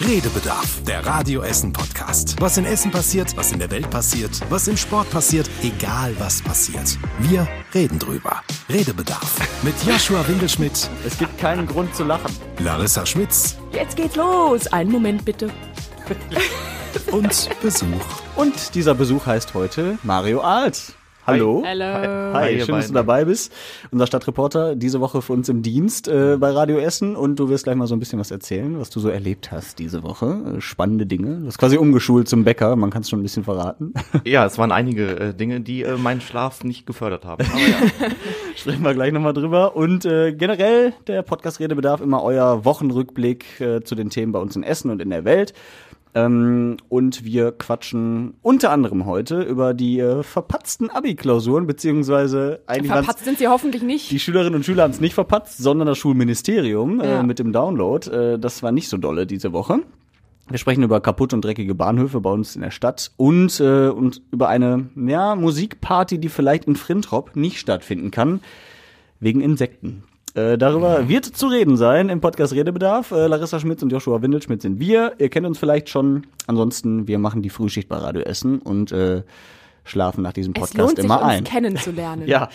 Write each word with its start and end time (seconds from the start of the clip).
Redebedarf, 0.00 0.82
der 0.82 1.06
Radio 1.06 1.42
Essen 1.42 1.72
Podcast. 1.72 2.34
Was 2.40 2.56
in 2.56 2.64
Essen 2.64 2.90
passiert, 2.90 3.36
was 3.36 3.52
in 3.52 3.60
der 3.60 3.70
Welt 3.70 3.88
passiert, 3.90 4.40
was 4.50 4.66
im 4.66 4.76
Sport 4.76 5.08
passiert, 5.10 5.48
egal 5.62 6.14
was 6.18 6.42
passiert. 6.42 6.98
Wir 7.20 7.46
reden 7.72 8.00
drüber. 8.00 8.42
Redebedarf 8.68 9.38
mit 9.62 9.74
Joshua 9.86 10.26
Winkelschmidt, 10.26 10.90
Es 11.06 11.16
gibt 11.16 11.38
keinen 11.38 11.66
Grund 11.66 11.94
zu 11.94 12.02
lachen. 12.02 12.34
Larissa 12.58 13.06
Schmitz 13.06 13.56
Jetzt 13.72 13.96
geht's 13.96 14.16
los. 14.16 14.66
Einen 14.68 14.90
Moment 14.90 15.24
bitte. 15.24 15.48
und 17.12 17.48
Besuch. 17.62 17.86
Und 18.34 18.74
dieser 18.74 18.94
Besuch 18.94 19.26
heißt 19.26 19.54
heute 19.54 19.98
Mario 20.02 20.40
Alt. 20.40 20.94
Hallo. 21.26 21.62
Hallo. 21.64 21.84
Hi, 22.34 22.54
Hi, 22.54 22.60
schön, 22.60 22.74
dass 22.74 22.88
du 22.88 22.92
dabei 22.92 23.24
bist. 23.24 23.50
Unser 23.90 24.06
Stadtreporter 24.06 24.76
diese 24.76 25.00
Woche 25.00 25.22
für 25.22 25.32
uns 25.32 25.48
im 25.48 25.62
Dienst 25.62 26.06
äh, 26.06 26.36
bei 26.38 26.50
Radio 26.50 26.76
Essen 26.76 27.16
und 27.16 27.36
du 27.36 27.48
wirst 27.48 27.64
gleich 27.64 27.76
mal 27.76 27.86
so 27.86 27.96
ein 27.96 27.98
bisschen 27.98 28.18
was 28.18 28.30
erzählen, 28.30 28.78
was 28.78 28.90
du 28.90 29.00
so 29.00 29.08
erlebt 29.08 29.50
hast 29.50 29.78
diese 29.78 30.02
Woche. 30.02 30.56
Äh, 30.58 30.60
spannende 30.60 31.06
Dinge. 31.06 31.36
Du 31.40 31.46
hast 31.46 31.56
quasi 31.56 31.78
umgeschult 31.78 32.28
zum 32.28 32.44
Bäcker, 32.44 32.76
man 32.76 32.90
kann 32.90 33.00
es 33.02 33.08
schon 33.08 33.20
ein 33.20 33.22
bisschen 33.22 33.44
verraten. 33.44 33.94
Ja, 34.24 34.46
es 34.46 34.58
waren 34.58 34.72
einige 34.72 35.18
äh, 35.18 35.34
Dinge, 35.34 35.60
die 35.60 35.82
äh, 35.82 35.96
meinen 35.96 36.20
Schlaf 36.20 36.64
nicht 36.64 36.86
gefördert 36.86 37.24
haben. 37.24 37.44
Aber 37.50 37.60
ja. 37.60 38.10
Sprechen 38.56 38.82
wir 38.82 38.94
gleich 38.94 39.12
nochmal 39.12 39.32
drüber. 39.32 39.76
Und 39.76 40.04
äh, 40.04 40.32
generell, 40.32 40.92
der 41.06 41.22
Podcast 41.22 41.60
Redebedarf 41.60 42.00
immer 42.00 42.22
euer 42.22 42.64
Wochenrückblick 42.64 43.60
äh, 43.60 43.82
zu 43.82 43.94
den 43.94 44.10
Themen 44.10 44.32
bei 44.32 44.38
uns 44.38 44.56
in 44.56 44.62
Essen 44.62 44.90
und 44.90 45.00
in 45.02 45.10
der 45.10 45.24
Welt. 45.24 45.52
Ähm, 46.16 46.76
und 46.88 47.24
wir 47.24 47.50
quatschen 47.52 48.34
unter 48.42 48.70
anderem 48.70 49.04
heute 49.04 49.42
über 49.42 49.74
die 49.74 49.98
äh, 49.98 50.22
verpatzten 50.22 50.88
Abi-Klausuren, 50.90 51.66
beziehungsweise 51.66 52.60
eigentlich 52.66 52.92
Verpatzt 52.92 53.24
sind 53.24 53.38
sie 53.38 53.48
hoffentlich 53.48 53.82
nicht. 53.82 54.10
die 54.12 54.20
Schülerinnen 54.20 54.54
und 54.54 54.64
Schüler 54.64 54.84
haben 54.84 54.92
es 54.92 55.00
nicht 55.00 55.14
verpatzt, 55.14 55.58
sondern 55.58 55.86
das 55.88 55.98
Schulministerium 55.98 57.00
äh, 57.00 57.10
Ja. 57.10 57.22
mit 57.24 57.38
dem 57.40 57.52
Download. 57.52 58.08
Äh, 58.10 58.38
das 58.38 58.62
war 58.62 58.70
nicht 58.70 58.88
so 58.88 58.96
dolle 58.96 59.26
diese 59.26 59.52
Woche. 59.52 59.80
Wir 60.48 60.58
sprechen 60.58 60.82
über 60.82 61.00
kaputt 61.00 61.32
und 61.32 61.42
dreckige 61.44 61.74
Bahnhöfe 61.74 62.20
bei 62.20 62.30
uns 62.30 62.54
in 62.54 62.62
der 62.62 62.70
Stadt 62.70 63.10
und, 63.16 63.58
äh, 63.60 63.88
und 63.88 64.20
über 64.30 64.48
eine 64.48 64.90
ja, 64.94 65.34
Musikparty, 65.34 66.18
die 66.18 66.28
vielleicht 66.28 66.66
in 66.66 66.76
Frintrop 66.76 67.34
nicht 67.34 67.58
stattfinden 67.58 68.10
kann, 68.10 68.40
wegen 69.20 69.40
Insekten. 69.40 70.04
Äh, 70.34 70.58
darüber 70.58 71.08
wird 71.08 71.24
zu 71.26 71.46
reden 71.46 71.76
sein 71.76 72.08
im 72.08 72.20
Podcast 72.20 72.52
Redebedarf. 72.52 73.12
Äh, 73.12 73.28
Larissa 73.28 73.60
Schmitz 73.60 73.82
und 73.82 73.90
Joshua 73.92 74.20
Windelschmidt 74.20 74.62
sind 74.62 74.80
wir. 74.80 75.12
Ihr 75.18 75.28
kennt 75.28 75.46
uns 75.46 75.58
vielleicht 75.58 75.88
schon. 75.88 76.26
Ansonsten, 76.48 77.06
wir 77.06 77.18
machen 77.20 77.40
die 77.42 77.50
Frühschicht 77.50 77.88
bei 77.88 77.96
Radio 77.96 78.22
Essen 78.22 78.58
und 78.58 78.90
äh, 78.90 79.22
schlafen 79.84 80.22
nach 80.22 80.32
diesem 80.32 80.52
es 80.56 80.60
Podcast 80.60 80.78
lohnt 80.78 80.96
sich, 80.96 81.04
immer 81.04 81.22
uns 81.22 81.24
ein. 81.24 81.44
kennenzulernen. 81.44 82.24
Ja, 82.26 82.48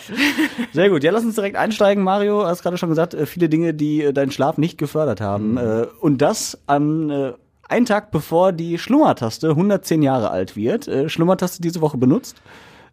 sehr 0.72 0.90
gut. 0.90 1.02
Ja, 1.04 1.10
lass 1.10 1.24
uns 1.24 1.36
direkt 1.36 1.56
einsteigen. 1.56 2.04
Mario, 2.04 2.44
hast 2.44 2.62
gerade 2.62 2.76
schon 2.76 2.90
gesagt, 2.90 3.14
äh, 3.14 3.24
viele 3.24 3.48
Dinge, 3.48 3.72
die 3.72 4.02
äh, 4.02 4.12
deinen 4.12 4.30
Schlaf 4.30 4.58
nicht 4.58 4.76
gefördert 4.76 5.22
haben. 5.22 5.56
Äh, 5.56 5.86
Und 6.00 6.20
das 6.20 6.58
an 6.66 7.08
äh, 7.08 7.32
einen 7.66 7.86
Tag 7.86 8.10
bevor 8.10 8.52
die 8.52 8.76
Schlummertaste 8.78 9.48
110 9.50 10.02
Jahre 10.02 10.30
alt 10.30 10.54
wird. 10.54 10.86
Äh, 10.86 11.08
Schlummertaste 11.08 11.62
diese 11.62 11.80
Woche 11.80 11.96
benutzt? 11.96 12.36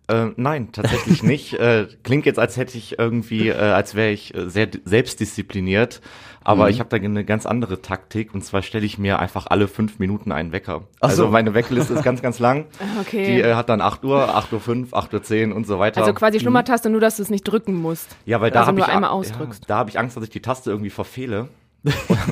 Äh, 0.08 0.28
nein, 0.36 0.72
tatsächlich 0.72 1.24
nicht. 1.24 1.54
Äh, 1.54 1.88
klingt 2.04 2.26
jetzt, 2.26 2.40
als 2.40 2.58
hätte 2.58 2.78
ich 2.78 2.98
irgendwie, 3.00 3.50
äh, 3.50 3.56
als 3.56 3.96
wäre 3.96 4.12
ich 4.12 4.34
äh, 4.36 4.50
sehr 4.50 4.68
selbstdiszipliniert. 4.86 6.02
Aber 6.44 6.66
Mhm. 6.66 6.70
ich 6.70 6.80
habe 6.80 6.90
da 6.90 6.96
eine 6.96 7.26
ganz 7.26 7.46
andere 7.46 7.82
Taktik. 7.82 8.34
Und 8.34 8.42
zwar 8.46 8.62
stelle 8.62 8.86
ich 8.86 8.98
mir 8.98 9.20
einfach 9.20 9.48
alle 9.48 9.68
fünf 9.68 10.00
Minuten 10.00 10.32
einen 10.32 10.54
Wecker. 10.54 10.84
Ach 11.02 11.10
so. 11.12 11.24
Also 11.24 11.28
meine 11.28 11.54
Weckliste 11.54 11.94
ist 11.94 12.04
ganz, 12.04 12.22
ganz 12.22 12.40
lang. 12.40 12.66
Okay. 13.02 13.26
Die 13.26 13.42
äh, 13.42 13.54
hat 13.56 13.68
dann 13.70 13.82
8 13.82 14.04
Uhr, 14.06 14.34
8 14.36 14.54
Uhr 14.54 14.62
5, 14.62 14.94
8 14.94 15.14
Uhr 15.14 15.24
10 15.24 15.52
und 15.52 15.68
so 15.68 15.78
weiter. 15.80 16.00
Also 16.02 16.14
quasi 16.14 16.40
Schlummertaste, 16.40 16.90
nur 16.90 17.02
dass 17.02 17.18
du 17.18 17.24
es 17.24 17.30
nicht 17.30 17.44
drücken 17.44 17.76
musst. 17.76 18.16
ja, 18.26 18.40
weil 18.40 18.50
da 18.52 18.60
also 18.60 18.68
habe 18.68 18.78
nur 18.80 18.88
ich, 18.88 18.94
einmal 18.94 19.10
ausdrückst. 19.10 19.64
Ja, 19.64 19.68
da 19.68 19.78
habe 19.78 19.90
ich 19.90 20.00
Angst, 20.00 20.16
dass 20.16 20.24
ich 20.24 20.30
die 20.30 20.42
Taste 20.42 20.70
irgendwie 20.72 20.90
verfehle. 20.90 21.50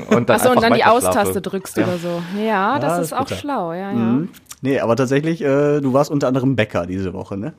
und 0.10 0.30
dann 0.30 0.38
Achso, 0.38 0.52
und 0.52 0.62
dann 0.62 0.74
die. 0.74 0.84
Aus-Taste 0.84 1.42
drückst 1.42 1.78
oder 1.78 1.98
so. 1.98 2.22
Ja, 2.44 2.80
das 2.80 2.92
Ja, 2.92 2.98
ist 2.98 3.04
ist 3.08 3.14
auch 3.14 3.20
bitter. 3.26 3.36
schlau, 3.36 3.74
ja, 3.74 3.92
ja. 3.92 3.94
Mhm. 3.94 4.30
Nee, 4.66 4.80
aber 4.80 4.96
tatsächlich, 4.96 5.42
äh, 5.42 5.80
du 5.82 5.94
warst 5.94 6.10
unter 6.12 6.28
anderem 6.28 6.56
Bäcker 6.56 6.86
diese 6.86 7.14
Woche, 7.14 7.38
ne? 7.38 7.54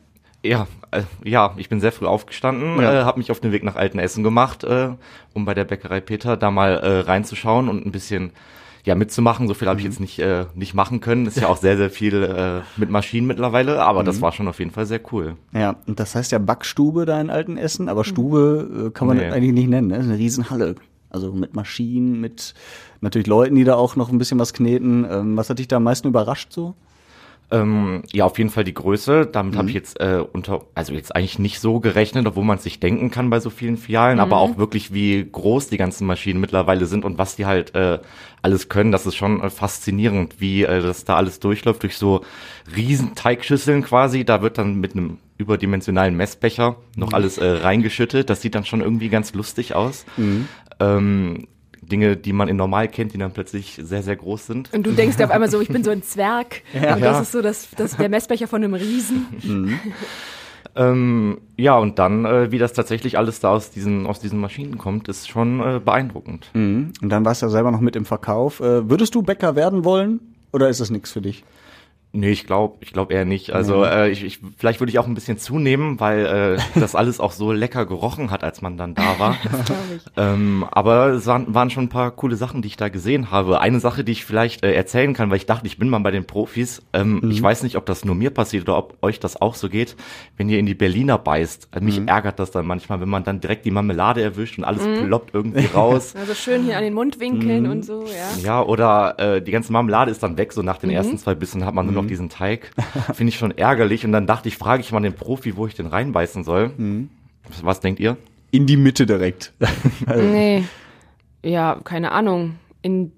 Ja, 0.45 0.67
äh, 0.91 1.03
ja, 1.25 1.55
ich 1.57 1.69
bin 1.69 1.81
sehr 1.81 1.93
früh 1.93 2.07
aufgestanden, 2.07 2.81
Ja. 2.81 2.93
äh, 3.01 3.05
habe 3.05 3.19
mich 3.19 3.31
auf 3.31 3.41
den 3.41 3.53
Weg 3.53 3.65
nach 3.65 3.77
Altenessen 3.77 4.23
gemacht, 4.23 4.65
äh, 4.65 4.91
um 5.35 5.45
bei 5.45 5.55
der 5.55 5.65
Bäckerei 5.65 6.01
Peter 6.01 6.37
da 6.37 6.51
mal 6.51 6.73
äh, 6.79 7.01
reinzuschauen 7.01 7.69
und 7.69 7.87
ein 7.87 7.93
bisschen 7.93 8.33
ja 8.85 8.95
mitzumachen. 8.95 9.49
So 9.49 9.55
viel 9.55 9.67
habe 9.67 9.81
ich 9.81 9.85
jetzt 9.87 9.99
nicht 9.99 10.19
äh, 10.21 10.45
nicht 10.55 10.73
machen 10.75 11.01
können. 11.01 11.27
Ist 11.27 11.37
ja 11.41 11.49
auch 11.49 11.57
sehr 11.57 11.77
sehr 11.77 11.91
viel 11.91 12.23
äh, 12.23 12.61
mit 12.79 12.91
Maschinen 12.91 13.27
mittlerweile, 13.27 13.83
aber 13.83 14.05
das 14.05 14.21
war 14.21 14.31
schon 14.31 14.47
auf 14.47 14.59
jeden 14.61 14.71
Fall 14.71 14.87
sehr 14.87 15.01
cool. 15.13 15.37
Ja, 15.53 15.75
und 15.87 15.99
das 15.99 16.15
heißt 16.15 16.31
ja 16.31 16.39
Backstube 16.39 17.07
da 17.07 17.21
in 17.21 17.31
Altenessen, 17.31 17.89
aber 17.89 18.05
Stube 18.05 18.87
äh, 18.87 18.91
kann 18.91 19.09
man 19.09 19.17
Nee. 19.17 19.25
das 19.25 19.35
eigentlich 19.35 19.53
nicht 19.55 19.69
nennen, 19.69 19.89
ne? 19.89 19.95
Das 19.97 20.05
ist 20.05 20.11
eine 20.11 20.19
Riesenhalle. 20.21 20.75
Also 21.11 21.33
mit 21.33 21.55
Maschinen, 21.55 22.21
mit 22.21 22.55
natürlich 23.01 23.27
Leuten, 23.27 23.55
die 23.57 23.65
da 23.65 23.75
auch 23.75 23.97
noch 23.97 24.11
ein 24.13 24.19
bisschen 24.19 24.39
was 24.39 24.53
kneten. 24.53 25.05
Ähm, 25.11 25.37
was 25.37 25.51
hat 25.51 25.59
dich 25.59 25.67
da 25.69 25.77
am 25.79 25.85
meisten 25.85 26.07
überrascht 26.09 26.53
so? 26.53 26.75
Ähm, 27.49 28.03
ja, 28.13 28.25
auf 28.25 28.39
jeden 28.39 28.51
Fall 28.51 28.65
die 28.65 28.75
Größe. 28.75 29.27
Damit 29.27 29.57
habe 29.57 29.69
ich 29.69 29.75
jetzt 29.75 30.01
äh, 30.01 30.21
unter, 30.33 30.63
also 30.75 30.93
jetzt 30.93 31.15
eigentlich 31.15 31.39
nicht 31.39 31.61
so 31.61 31.79
gerechnet, 31.79 32.27
obwohl 32.27 32.45
man 32.45 32.57
es 32.57 32.65
sich 32.65 32.81
denken 32.81 33.11
kann 33.13 33.31
bei 33.31 33.39
so 33.39 33.51
vielen 33.51 33.77
Filialen, 33.77 34.19
aber 34.19 34.39
auch 34.39 34.59
wirklich, 34.59 34.93
wie 34.93 35.25
groß 35.31 35.69
die 35.69 35.77
ganzen 35.77 36.07
Maschinen 36.09 36.41
mittlerweile 36.41 36.87
sind 36.87 37.05
und 37.05 37.19
was 37.19 37.37
die 37.37 37.47
halt 37.47 37.75
äh, 37.77 38.01
alles 38.43 38.69
können. 38.69 38.91
Das 38.91 39.07
ist 39.07 39.15
schon 39.15 39.41
äh, 39.41 39.51
faszinierend, 39.51 40.41
wie 40.41 40.65
äh, 40.65 40.83
das 40.83 41.05
da 41.05 41.15
alles 41.17 41.39
durchläuft 41.39 41.85
durch 41.85 41.97
so 41.97 42.23
riesen 42.75 43.15
Teigschüsseln 43.15 43.85
quasi. 43.85 44.25
Da 44.25 44.43
wird 44.43 44.59
dann 44.59 44.81
mit 44.81 44.93
einem 44.93 45.19
überdimensionalen 45.39 46.17
Messbecher 46.17 46.77
noch 46.97 47.13
alles 47.13 47.39
äh, 47.39 47.47
reingeschüttet. 47.47 48.29
Das 48.29 48.43
sieht 48.43 48.57
dann 48.57 48.65
schon 48.65 48.81
irgendwie 48.81 49.09
ganz 49.09 49.35
lustig 49.35 49.75
aus. 49.75 50.05
Ähm, 50.81 51.47
Dinge, 51.87 52.17
die 52.17 52.33
man 52.33 52.49
in 52.49 52.57
normal 52.57 52.89
kennt, 52.89 53.13
die 53.15 53.19
dann 53.19 53.33
plötzlich 53.33 53.79
sehr, 53.83 54.03
sehr 54.03 54.17
groß 54.17 54.47
sind. 54.47 54.73
Und 54.75 54.85
du 54.87 54.93
denkst 54.93 55.17
dir 55.17 55.25
auf 55.25 55.31
einmal 55.31 55.51
so, 55.51 55.61
ich 55.61 55.69
bin 55.69 55.83
so 55.85 55.91
ein 55.91 56.03
Zwerg. 56.05 56.63
und 56.75 56.83
das 56.83 57.01
Ja. 57.01 57.21
ist 57.21 57.33
so 57.33 57.43
das, 57.43 57.69
das, 57.77 57.97
der 57.97 58.09
Messbecher 58.09 58.49
von 58.49 58.63
einem 58.63 58.75
Riesen. 58.75 59.79
Ähm, 60.75 61.39
ja, 61.57 61.79
und 61.79 61.99
dann, 61.99 62.25
äh, 62.27 62.53
wie 62.53 62.59
das 62.59 62.75
tatsächlich 62.75 63.17
alles 63.17 63.41
da 63.41 63.51
aus 63.51 63.71
diesen, 63.71 64.07
aus 64.07 64.21
diesen 64.21 64.39
Maschinen 64.39 64.77
kommt, 64.77 65.09
ist 65.09 65.29
schon 65.29 65.61
äh, 65.61 65.81
beeindruckend. 65.83 66.51
Mhm. 66.53 66.93
Und 67.01 67.09
dann 67.09 67.25
warst 67.25 67.41
du 67.41 67.47
ja 67.47 67.51
selber 67.51 67.71
noch 67.71 67.81
mit 67.81 67.97
im 67.97 68.05
Verkauf. 68.05 68.61
Äh, 68.61 68.89
würdest 68.91 69.15
du 69.15 69.23
Bäcker 69.23 69.57
werden 69.57 69.85
wollen 69.85 70.21
oder 70.53 70.69
ist 70.69 70.81
das 70.81 70.91
nichts 70.91 71.13
für 71.13 71.23
dich? 71.23 71.45
Nee, 72.17 72.31
ich 72.31 72.47
glaube 72.47 72.77
ich 72.81 72.93
glaub 72.93 73.13
eher 73.13 73.25
nicht. 73.27 73.51
Also 73.53 73.85
äh, 73.85 74.11
ich, 74.11 74.25
ich, 74.25 74.41
vielleicht 74.57 74.81
würde 74.81 74.91
ich 74.91 74.99
auch 74.99 75.07
ein 75.07 75.15
bisschen 75.15 75.37
zunehmen, 75.39 76.01
weil 76.01 76.25
äh, 76.27 76.59
das 76.81 76.95
alles 76.95 77.21
auch 77.21 77.33
so 77.33 77.53
lecker 77.53 77.85
gerochen 77.85 78.31
hat, 78.31 78.43
als 78.43 78.63
man 78.63 78.77
dann 78.79 78.95
da 78.95 79.19
war. 79.19 79.37
Glaub 79.67 79.79
ich. 79.95 80.03
ähm, 80.17 80.67
aber 80.71 81.09
es 81.09 81.27
waren, 81.27 81.55
waren 81.55 81.69
schon 81.71 81.85
ein 81.85 81.89
paar 81.89 82.11
coole 82.11 82.37
Sachen, 82.37 82.63
die 82.63 82.69
ich 82.69 82.77
da 82.77 82.89
gesehen 82.89 83.31
habe. 83.31 83.61
Eine 83.61 83.81
Sache, 83.81 84.03
die 84.03 84.13
ich 84.13 84.25
vielleicht 84.25 84.65
äh, 84.65 84.73
erzählen 84.73 85.13
kann, 85.13 85.29
weil 85.31 85.37
ich 85.37 85.47
dachte, 85.47 85.67
ich 85.67 85.79
bin 85.79 85.89
mal 85.91 85.99
bei 85.99 86.11
den 86.11 86.27
Profis. 86.27 86.83
Ähm, 86.93 87.21
Ich 87.31 87.43
weiß 87.43 87.63
nicht, 87.63 87.77
ob 87.77 87.85
das 87.87 88.05
nur 88.05 88.15
mir 88.15 88.31
passiert 88.31 88.63
oder 88.69 88.79
ob 88.79 88.97
euch 89.03 89.21
das 89.21 89.41
auch 89.41 89.55
so 89.55 89.69
geht. 89.69 89.95
Wenn 90.39 90.49
ihr 90.49 90.59
in 90.59 90.67
die 90.67 90.75
Berliner 90.75 91.19
beißt, 91.19 91.69
äh, 91.77 91.81
mich 91.81 92.01
ärgert 92.07 92.39
das 92.39 92.51
dann 92.51 92.67
manchmal, 92.67 93.01
wenn 93.01 93.09
man 93.11 93.25
dann 93.25 93.41
direkt 93.41 93.65
die 93.67 93.71
Marmelade 93.71 94.23
erwischt 94.23 94.57
und 94.59 94.65
alles 94.65 94.83
ploppt 95.05 95.35
irgendwie 95.35 95.67
raus. 95.67 96.15
Also 96.27 96.35
schön 96.35 96.65
hier 96.65 96.77
an 96.79 96.83
den 96.83 96.95
Mundwinkeln 96.95 97.67
und 97.67 97.85
so, 97.85 98.05
ja. 98.07 98.43
Ja, 98.43 98.63
oder 98.63 99.19
äh, 99.19 99.43
die 99.43 99.51
ganze 99.53 99.73
Marmelade 99.73 100.11
ist 100.11 100.23
dann 100.23 100.39
weg, 100.39 100.53
so 100.53 100.63
nach 100.63 100.79
den 100.79 100.91
ersten 100.91 101.19
zwei 101.19 101.35
Bissen 101.35 101.65
hat 101.67 101.75
man 101.75 101.87
nur 101.87 102.03
noch 102.03 102.06
diesen 102.09 102.29
Teig. 102.29 102.71
Finde 103.15 103.31
ich 103.31 103.37
schon 103.39 103.51
ärgerlich. 103.51 104.05
Und 104.05 104.13
dann 104.13 104.27
dachte 104.27 104.49
ich, 104.49 104.57
frage 104.57 104.81
ich 104.83 104.93
mal 104.93 105.01
den 105.01 105.15
Profi, 105.15 105.57
wo 105.57 105.67
ich 105.67 105.75
den 105.75 105.87
reinbeißen 105.87 106.45
soll. 106.45 106.73
Was, 107.49 107.65
was 107.65 107.81
denkt 107.81 108.01
ihr? 108.01 108.17
In 108.51 108.67
die 108.67 108.77
Mitte 108.77 109.07
direkt. 109.07 109.53
Nee. 110.17 110.65
Ja, 111.43 111.81
keine 111.85 112.11
Ahnung. 112.13 112.57
In, 112.83 113.13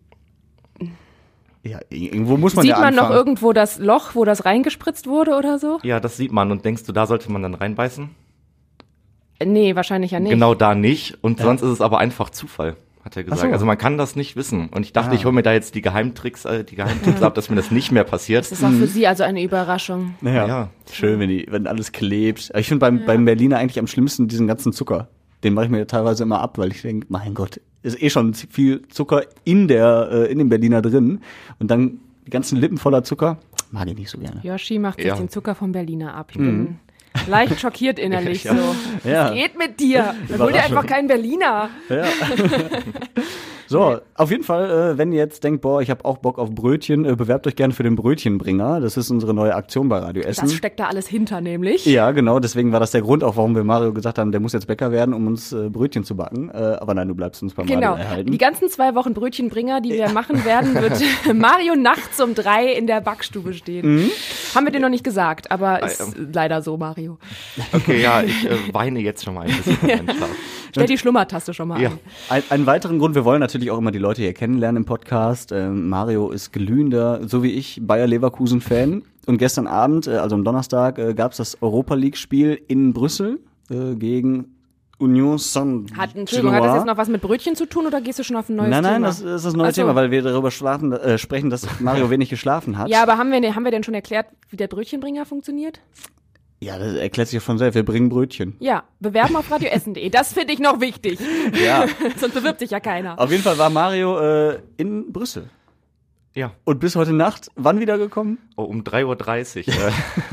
ja, 1.62 1.81
irgendwo 1.91 2.37
muss 2.37 2.54
man 2.54 2.62
sieht 2.62 2.72
ja 2.72 2.81
man 2.81 2.94
noch 2.94 3.10
irgendwo 3.10 3.53
das 3.53 3.78
Loch, 3.78 4.15
wo 4.15 4.25
das 4.25 4.44
reingespritzt 4.44 5.06
wurde 5.06 5.37
oder 5.37 5.59
so? 5.59 5.78
Ja, 5.82 6.00
das 6.00 6.16
sieht 6.16 6.32
man. 6.32 6.50
Und 6.50 6.65
denkst 6.65 6.84
du, 6.84 6.93
da 6.93 7.06
sollte 7.06 7.31
man 7.31 7.43
dann 7.43 7.54
reinbeißen? 7.54 8.10
Nee, 9.44 9.77
wahrscheinlich 9.77 10.10
ja 10.12 10.21
nicht. 10.21 10.31
Genau 10.31 10.54
da 10.54 10.75
nicht. 10.75 11.22
Und 11.22 11.41
sonst 11.41 11.62
ist 11.62 11.71
es 11.71 11.81
aber 11.81 11.98
einfach 11.98 12.31
Zufall, 12.31 12.77
hat 13.04 13.16
er 13.16 13.25
gesagt. 13.25 13.41
So. 13.42 13.47
Also 13.48 13.64
man 13.66 13.78
kann 13.78 13.97
das 13.98 14.16
nicht 14.16 14.36
wissen. 14.36 14.69
Und 14.69 14.82
ich 14.84 14.92
dachte, 14.92 15.10
Ah. 15.10 15.14
ich 15.14 15.25
hole 15.25 15.34
mir 15.34 15.42
da 15.42 15.53
jetzt 15.53 15.75
die 15.75 15.82
Geheimtricks, 15.82 16.44
äh, 16.44 16.65
die 16.65 16.77
Geheimtipps 16.77 17.22
ab, 17.22 17.34
dass 17.34 17.48
mir 17.50 17.56
das 17.56 17.71
nicht 17.71 17.92
mehr 17.92 18.04
passiert. 18.04 18.45
Das 18.45 18.53
ist 18.53 18.65
auch 18.65 18.71
für 18.71 18.86
sie 18.86 19.06
also 19.06 19.22
eine 19.24 19.42
Überraschung. 19.42 20.15
Ja, 20.22 20.47
Ja. 20.47 20.71
schön, 20.92 21.18
wenn, 21.21 21.28
die, 21.28 21.47
wenn 21.50 21.66
alles 21.66 21.92
klebt. 21.92 22.50
Ich 22.56 22.68
finde 22.68 22.80
beim, 22.80 23.04
beim 23.06 23.24
Berliner 23.24 23.59
eigentlich 23.59 23.78
am 23.78 23.86
schlimmsten 23.86 24.28
diesen 24.28 24.47
ganzen 24.47 24.72
Zucker. 24.72 25.09
Den 25.45 25.54
mache 25.54 25.66
ich 25.66 25.71
mir 25.71 25.86
teilweise 25.86 26.24
immer 26.24 26.41
ab, 26.41 26.59
weil 26.59 26.72
ich 26.72 26.83
denke, 26.83 27.06
mein 27.10 27.34
Gott, 27.34 27.60
ist 27.83 28.03
eh 28.03 28.10
schon 28.10 28.34
viel 28.34 28.83
Zucker 28.89 29.22
in 29.45 29.68
der 29.68 30.09
äh, 30.10 30.33
in 30.33 30.39
dem 30.39 30.48
Berliner 30.48 30.83
drin 30.83 31.21
und 31.60 31.71
dann 31.71 32.00
die 32.27 32.30
ganzen 32.30 32.59
Lippen 32.59 32.77
voller 32.77 33.04
Zucker. 33.04 33.39
Mag 33.71 33.86
ich 33.89 33.97
nicht 33.97 34.10
so 34.10 34.18
gerne. 34.18 34.41
Yoshi 34.42 34.78
macht 34.80 34.98
sich 34.98 35.06
Ja. 35.06 35.15
den 35.15 35.28
Zucker 35.28 35.54
vom 35.54 35.71
Berliner 35.72 36.15
ab. 36.15 36.30
Ich 36.33 36.39
bin 36.39 36.78
leicht 37.28 37.60
schockiert 37.60 37.99
innerlich 37.99 38.45
Ja. 38.45 38.55
so. 38.57 39.09
Ja. 39.09 39.25
Was 39.31 39.34
geht 39.34 39.59
mit 39.59 39.81
dir? 39.81 40.15
Dann 40.28 40.41
hol 40.41 40.53
dir 40.53 40.63
einfach 40.65 40.87
keinen 40.87 41.09
Berliner. 41.09 41.71
Ja. 41.89 42.05
So, 43.71 43.99
auf 44.15 44.31
jeden 44.31 44.45
Fall, 44.45 44.95
äh, 44.95 44.97
wenn 44.97 45.13
ihr 45.13 45.19
jetzt 45.19 45.45
denkt, 45.45 45.60
boah, 45.60 45.83
ich 45.83 45.91
habe 45.91 46.03
auch 46.07 46.16
Bock 46.16 46.39
auf 46.39 46.51
Brötchen, 46.55 47.05
äh, 47.05 47.15
bewerbt 47.16 47.47
euch 47.47 47.55
gerne 47.55 47.75
für 47.75 47.83
den 47.83 47.97
Brötchenbringer. 47.97 48.81
Das 48.81 48.97
ist 48.97 49.10
unsere 49.10 49.34
neue 49.34 49.55
Aktion 49.55 49.91
bei 49.91 49.99
Radio 49.99 50.22
Essen. 50.22 50.47
Das 50.47 50.55
steckt 50.55 50.81
da 50.81 50.87
alles 50.87 51.07
hinter, 51.07 51.43
nämlich. 51.43 51.84
Ja, 51.84 52.13
genau, 52.13 52.41
deswegen 52.41 52.72
war 52.72 52.81
das 52.81 52.93
der 52.93 53.03
Grund 53.03 53.22
auch, 53.22 53.37
warum 53.37 53.55
wir 53.55 53.65
Mario 53.65 53.93
gesagt 53.93 54.16
haben, 54.19 54.33
der 54.33 54.41
muss 54.41 54.55
jetzt 54.55 54.69
Bäcker 54.69 54.91
werden, 54.91 55.13
um 55.13 55.27
uns 55.27 55.53
äh, 55.53 55.69
Brötchen 55.69 56.03
zu 56.03 56.16
backen. 56.16 56.49
Äh, 56.49 56.78
aber 56.81 56.95
nein, 56.95 57.09
du 57.09 57.15
bleibst 57.15 57.43
uns 57.43 57.53
beim 57.53 57.66
Genau. 57.66 57.91
Radio 57.91 58.05
erhalten. 58.05 58.31
Die 58.33 58.39
ganzen 58.39 58.71
zwei 58.71 58.95
Wochen 58.95 59.13
Brötchenbringer, 59.13 59.83
die 59.83 59.91
wir 59.91 60.09
machen 60.13 60.47
werden, 60.47 60.75
wird 60.75 61.03
Mario 61.34 61.75
nachts 61.77 62.22
um 62.22 62.34
drei 62.34 62.72
in 62.72 62.87
der 62.87 63.03
Backstube 63.03 63.53
stehen. 63.53 63.97
Mhm. 63.97 64.10
Haben 64.55 64.65
wir 64.65 64.72
dir 64.72 64.81
noch 64.81 64.89
nicht 64.89 65.05
gesagt, 65.05 65.51
aber 65.51 65.83
ist 65.83 66.01
Ah, 66.01 66.07
leider 66.33 66.63
so, 66.63 66.78
Mario. 66.78 66.97
Okay, 67.72 68.03
ja, 68.03 68.22
ich 68.22 68.45
äh, 68.45 68.56
weine 68.72 69.00
jetzt 69.00 69.24
schon 69.24 69.34
mal 69.34 69.47
ein 69.47 69.56
bisschen. 69.56 69.77
Schlaf. 69.77 70.28
Stell 70.71 70.86
die 70.86 70.98
Schlummertaste 70.98 71.54
schon 71.54 71.68
mal 71.68 71.80
Ja. 71.80 71.92
Ein, 72.28 72.42
einen 72.50 72.66
weiteren 72.66 72.98
Grund, 72.98 73.15
wir 73.15 73.24
wollen 73.24 73.41
natürlich 73.41 73.71
auch 73.71 73.78
immer 73.78 73.91
die 73.91 73.98
Leute 73.98 74.22
hier 74.22 74.34
kennenlernen 74.34 74.83
im 74.83 74.86
Podcast. 74.86 75.53
Ähm, 75.53 75.89
Mario 75.89 76.30
ist 76.30 76.53
glühender, 76.53 77.27
so 77.27 77.42
wie 77.42 77.53
ich, 77.53 77.80
Bayer 77.83 78.06
Leverkusen-Fan. 78.06 79.03
Und 79.27 79.39
gestern 79.39 79.66
Abend, 79.66 80.06
äh, 80.06 80.16
also 80.16 80.34
am 80.36 80.45
Donnerstag, 80.45 80.98
äh, 80.98 81.15
gab 81.15 81.33
es 81.33 81.39
das 81.39 81.62
Europa 81.62 81.95
League-Spiel 81.95 82.60
in 82.66 82.92
Brüssel 82.92 83.41
äh, 83.71 83.95
gegen 83.95 84.54
Union 84.98 85.39
saint 85.39 85.97
Hat, 85.97 86.16
Entschuldigung, 86.16 86.54
hat 86.54 86.65
das 86.65 86.74
jetzt 86.77 86.86
noch 86.86 86.97
was 86.97 87.09
mit 87.09 87.22
Brötchen 87.22 87.54
zu 87.54 87.66
tun 87.66 87.86
oder 87.86 88.00
gehst 88.00 88.18
du 88.18 88.24
schon 88.24 88.36
auf 88.36 88.48
ein 88.48 88.56
neues 88.56 88.71
Nein, 88.71 88.83
nein, 88.83 88.95
Thema? 88.95 89.06
das 89.06 89.21
ist 89.21 89.45
das 89.45 89.54
neue 89.54 89.68
Ach 89.68 89.72
so. 89.72 89.83
Thema, 89.83 89.95
weil 89.95 90.10
wir 90.10 90.22
darüber 90.22 90.50
schlafen, 90.50 90.92
äh, 90.92 91.18
sprechen, 91.18 91.50
dass 91.50 91.80
Mario 91.80 92.10
wenig 92.10 92.28
geschlafen 92.30 92.77
hat. 92.78 92.89
Ja, 92.89 93.03
aber 93.03 93.16
haben 93.16 93.30
wir, 93.30 93.54
haben 93.54 93.65
wir 93.65 93.71
denn 93.71 93.84
schon 93.84 93.95
erklärt, 93.95 94.27
wie 94.50 94.56
der 94.56 94.66
Brötchenbringer 94.66 95.24
funktioniert? 95.24 95.80
Ja, 96.60 96.78
das 96.78 96.95
erklärt 96.95 97.28
sich 97.28 97.34
ja 97.34 97.41
von 97.41 97.59
selbst. 97.59 97.75
Wir 97.77 97.84
bringen 97.84 98.09
Brötchen. 98.09 98.57
Ja, 98.59 98.84
bewerben 99.01 99.37
auf 99.37 99.51
radioessen.de. 99.51 100.09
Das 100.10 100.33
finde 100.33 100.53
ich 100.53 100.59
noch 100.59 100.81
wichtig. 100.81 101.19
Ja. 101.65 101.87
Sonst 102.16 102.34
bewirbt 102.34 102.59
sich 102.60 102.71
ja 102.71 102.81
keiner. 102.81 103.19
Auf 103.19 103.31
jeden 103.31 103.43
Fall 103.43 103.59
war 103.59 103.71
Mario 103.71 104.19
äh, 104.19 104.59
in 104.77 105.13
Brüssel. 105.13 105.51
Ja, 106.34 106.53
Und 106.65 106.78
bis 106.78 106.95
heute 106.95 107.13
Nacht, 107.13 107.49
wann 107.57 107.81
wiedergekommen? 107.81 108.39
oh, 108.57 108.63
um 108.63 108.83
3.30 108.83 109.66
Uhr 109.66 109.89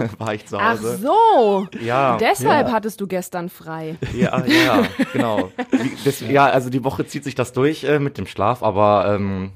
äh, 0.05 0.09
war 0.19 0.35
ich 0.35 0.45
zu 0.45 0.57
Ach 0.57 0.73
Hause. 0.73 0.97
so. 0.97 1.67
Ja, 1.81 2.17
Deshalb 2.17 2.67
ja. 2.67 2.73
hattest 2.73 3.01
du 3.01 3.07
gestern 3.07 3.49
frei. 3.49 3.95
Ja, 4.15 4.45
ja, 4.45 4.83
genau. 5.13 5.49
Wie, 5.71 5.91
das, 6.03 6.19
ja, 6.21 6.45
also 6.45 6.69
die 6.69 6.83
Woche 6.83 7.07
zieht 7.07 7.23
sich 7.23 7.33
das 7.33 7.53
durch 7.53 7.85
äh, 7.85 7.97
mit 7.97 8.19
dem 8.19 8.27
Schlaf, 8.27 8.61
aber 8.61 9.15
ähm, 9.15 9.51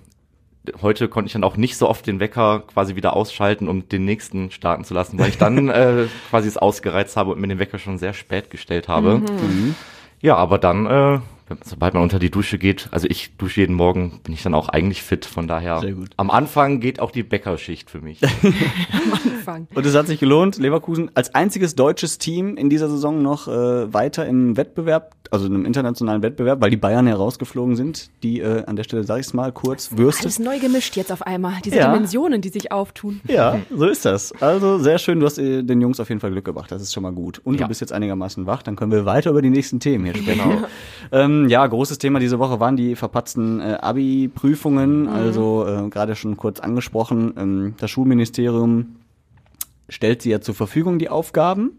heute 0.82 1.08
konnte 1.08 1.28
ich 1.28 1.34
dann 1.34 1.44
auch 1.44 1.58
nicht 1.58 1.78
so 1.78 1.88
oft 1.90 2.06
den 2.08 2.20
Wecker 2.20 2.64
quasi 2.72 2.96
wieder 2.96 3.16
ausschalten, 3.16 3.68
um 3.68 3.88
den 3.90 4.06
nächsten 4.06 4.52
starten 4.52 4.84
zu 4.84 4.94
lassen, 4.94 5.20
weil 5.20 5.30
ich 5.30 5.38
dann 5.38 5.70
äh, 5.70 6.08
quasi 6.30 6.48
es 6.48 6.58
ausgereizt 6.58 7.18
habe 7.18 7.32
und 7.32 7.40
mir 7.40 7.48
den 7.48 7.60
Wecker 7.60 7.80
schon 7.80 7.98
sehr 7.98 8.14
spät 8.14 8.50
gestellt 8.50 8.88
habe. 8.88 9.22
Ja, 10.22 10.36
aber 10.36 10.58
dann, 10.58 10.86
äh, 10.86 11.20
sobald 11.64 11.94
man 11.94 12.04
unter 12.04 12.20
die 12.20 12.30
Dusche 12.32 12.58
geht, 12.58 12.88
also 12.92 13.08
ich 13.10 13.36
dusche 13.38 13.62
jeden 13.62 13.76
Morgen, 13.76 14.20
bin 14.24 14.34
ich 14.34 14.44
dann 14.44 14.54
auch 14.54 14.70
eigentlich 14.70 15.02
fit. 15.04 15.26
Von 15.26 15.48
daher, 15.48 15.80
Sehr 15.80 15.94
gut. 15.94 16.10
am 16.18 16.30
Anfang 16.32 16.80
geht 16.80 17.00
auch 17.00 17.12
die 17.12 17.24
Bäckerschicht 17.24 17.90
für 17.90 18.02
mich. 18.02 18.20
Anfang. 18.94 19.68
Und 19.74 19.86
es 19.86 19.96
hat 19.96 20.08
sich 20.08 20.20
gelohnt, 20.20 20.58
Leverkusen 20.58 21.12
als 21.16 21.34
einziges 21.36 21.76
deutsches 21.76 22.18
Team 22.18 22.58
in 22.58 22.70
dieser 22.70 22.90
Saison 22.90 23.22
noch 23.22 23.48
äh, 23.48 23.94
weiter 23.94 24.26
im 24.26 24.58
Wettbewerb, 24.58 25.16
also 25.32 25.46
in 25.46 25.54
einem 25.54 25.66
internationalen 25.66 26.22
Wettbewerb, 26.24 26.62
weil 26.62 26.70
die 26.72 26.78
Bayern 26.78 27.08
herausgeflogen 27.08 27.76
sind, 27.76 28.10
die 28.24 28.40
äh, 28.40 28.64
an 28.66 28.76
der 28.76 28.84
Stelle, 28.84 29.04
sag 29.04 29.20
ich's 29.20 29.34
mal 29.34 29.52
kurz, 29.52 29.92
Würste. 29.96 30.24
Alles 30.24 30.40
neu 30.40 30.60
gemischt 30.60 30.96
jetzt 30.96 31.12
auf 31.12 31.22
einmal. 31.22 31.54
Diese 31.64 31.78
Ja. 31.78 31.92
Dimensionen, 31.94 32.42
die 32.42 32.50
sich 32.50 32.72
auftun. 32.72 33.22
Ja, 33.28 33.60
so 33.76 33.86
ist 33.86 34.06
das. 34.06 34.32
Also 34.42 34.80
sehr 34.80 34.98
schön, 34.98 35.20
du 35.20 35.26
hast 35.26 35.38
äh, 35.38 35.64
den 35.64 35.82
Jungs 35.82 36.00
auf 36.00 36.10
jeden 36.10 36.22
Fall 36.22 36.32
Glück 36.32 36.46
gebracht, 36.46 36.72
das 36.72 36.82
ist 36.82 36.94
schon 36.94 37.04
mal 37.04 37.12
gut. 37.14 37.40
Und 37.44 37.56
Ja. 37.56 37.62
du 37.62 37.68
bist 37.68 37.82
jetzt 37.82 37.92
einigermaßen 37.94 38.46
wach, 38.46 38.64
dann 38.64 38.76
können 38.76 38.92
wir 38.92 39.06
weiter 39.06 39.30
über 39.32 39.42
die 39.42 39.50
nächsten 39.50 39.80
Themen 39.80 40.06
hier 40.06 40.16
sprechen. 40.16 40.66
ähm, 41.12 41.39
ja, 41.48 41.66
großes 41.66 42.00
Thema 42.00 42.20
diese 42.20 42.40
Woche 42.40 42.60
waren 42.60 42.76
die 42.76 42.96
verpatzten 42.96 43.60
äh, 43.62 43.78
Abi-Prüfungen, 43.82 45.08
also 45.08 45.66
äh, 45.66 45.90
gerade 45.90 46.16
schon 46.16 46.36
kurz 46.36 46.60
angesprochen, 46.60 47.34
ähm, 47.38 47.76
das 47.80 47.92
Schulministerium 47.92 48.96
stellt 49.88 50.22
sie 50.22 50.32
ja 50.32 50.42
zur 50.42 50.56
Verfügung, 50.56 51.00
die 51.00 51.10
Aufgaben. 51.10 51.72